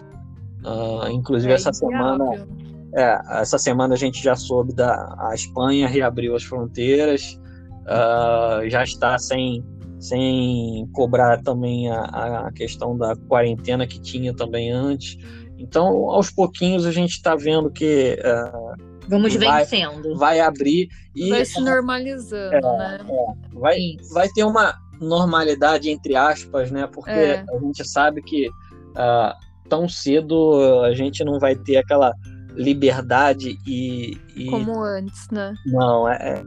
[0.64, 2.18] Uh, inclusive é essa inviável.
[2.18, 2.48] semana,
[2.94, 7.40] é, essa semana a gente já soube da a Espanha reabriu as fronteiras,
[7.88, 9.64] uh, já está sem
[10.02, 15.16] sem cobrar também a, a questão da quarentena que tinha também antes.
[15.56, 18.18] Então, aos pouquinhos, a gente está vendo que.
[18.18, 20.16] Uh, Vamos vai, vencendo.
[20.16, 21.30] Vai abrir e.
[21.30, 22.98] Vai se normalizando, é, né?
[23.08, 23.78] É, vai,
[24.12, 26.88] vai ter uma normalidade, entre aspas, né?
[26.92, 27.44] Porque é.
[27.48, 29.38] a gente sabe que uh,
[29.68, 32.12] tão cedo a gente não vai ter aquela
[32.56, 34.46] liberdade e, e...
[34.46, 35.54] como antes, né?
[35.66, 36.44] Não, é, é,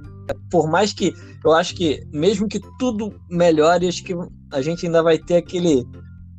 [0.49, 1.13] por mais que
[1.43, 4.13] eu acho que mesmo que tudo melhore, acho que
[4.51, 5.85] a gente ainda vai ter aquele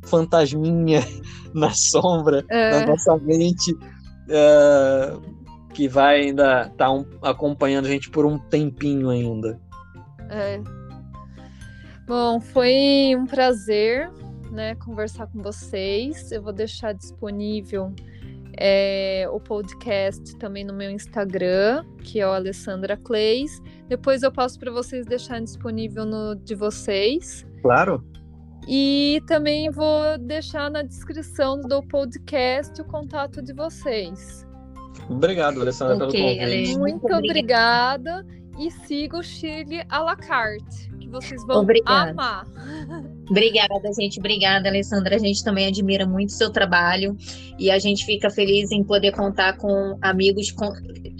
[0.03, 1.01] fantasminha
[1.53, 2.71] na sombra é.
[2.71, 3.75] da nossa mente
[4.29, 5.13] é,
[5.73, 9.59] que vai ainda estar tá um, acompanhando a gente por um tempinho ainda.
[10.29, 10.59] É.
[12.07, 14.09] Bom, foi um prazer,
[14.51, 16.31] né, conversar com vocês.
[16.31, 17.93] Eu vou deixar disponível
[18.57, 23.61] é, o podcast também no meu Instagram, que é o Alessandra Clays.
[23.87, 27.45] Depois eu passo para vocês deixarem disponível no de vocês.
[27.61, 28.03] Claro.
[28.67, 34.45] E também vou deixar na descrição do podcast o contato de vocês.
[35.09, 36.77] Obrigado, Alessandra, okay, pelo convite.
[36.77, 38.25] Muito, Muito obrigada.
[38.59, 42.11] E siga o Chile à la carte, vocês vão Obrigada.
[42.11, 42.47] amar.
[43.29, 44.19] Obrigada, gente.
[44.19, 45.15] Obrigada, Alessandra.
[45.15, 47.15] A gente também admira muito o seu trabalho
[47.59, 50.71] e a gente fica feliz em poder contar com amigos, com,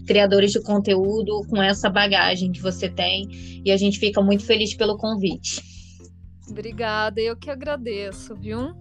[0.05, 3.27] criadores de conteúdo, com essa bagagem que você tem.
[3.65, 5.61] E a gente fica muito feliz pelo convite.
[6.49, 8.73] Obrigada, eu que agradeço, viu?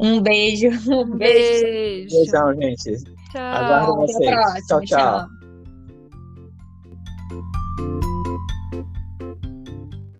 [0.00, 0.68] Um beijo.
[0.92, 2.16] Um beijo.
[2.16, 3.02] Beijão, gente.
[3.32, 3.40] Tchau.
[3.40, 4.30] Aguardo vocês.
[4.66, 4.80] tchau.
[4.80, 4.84] tchau.
[4.84, 5.43] tchau.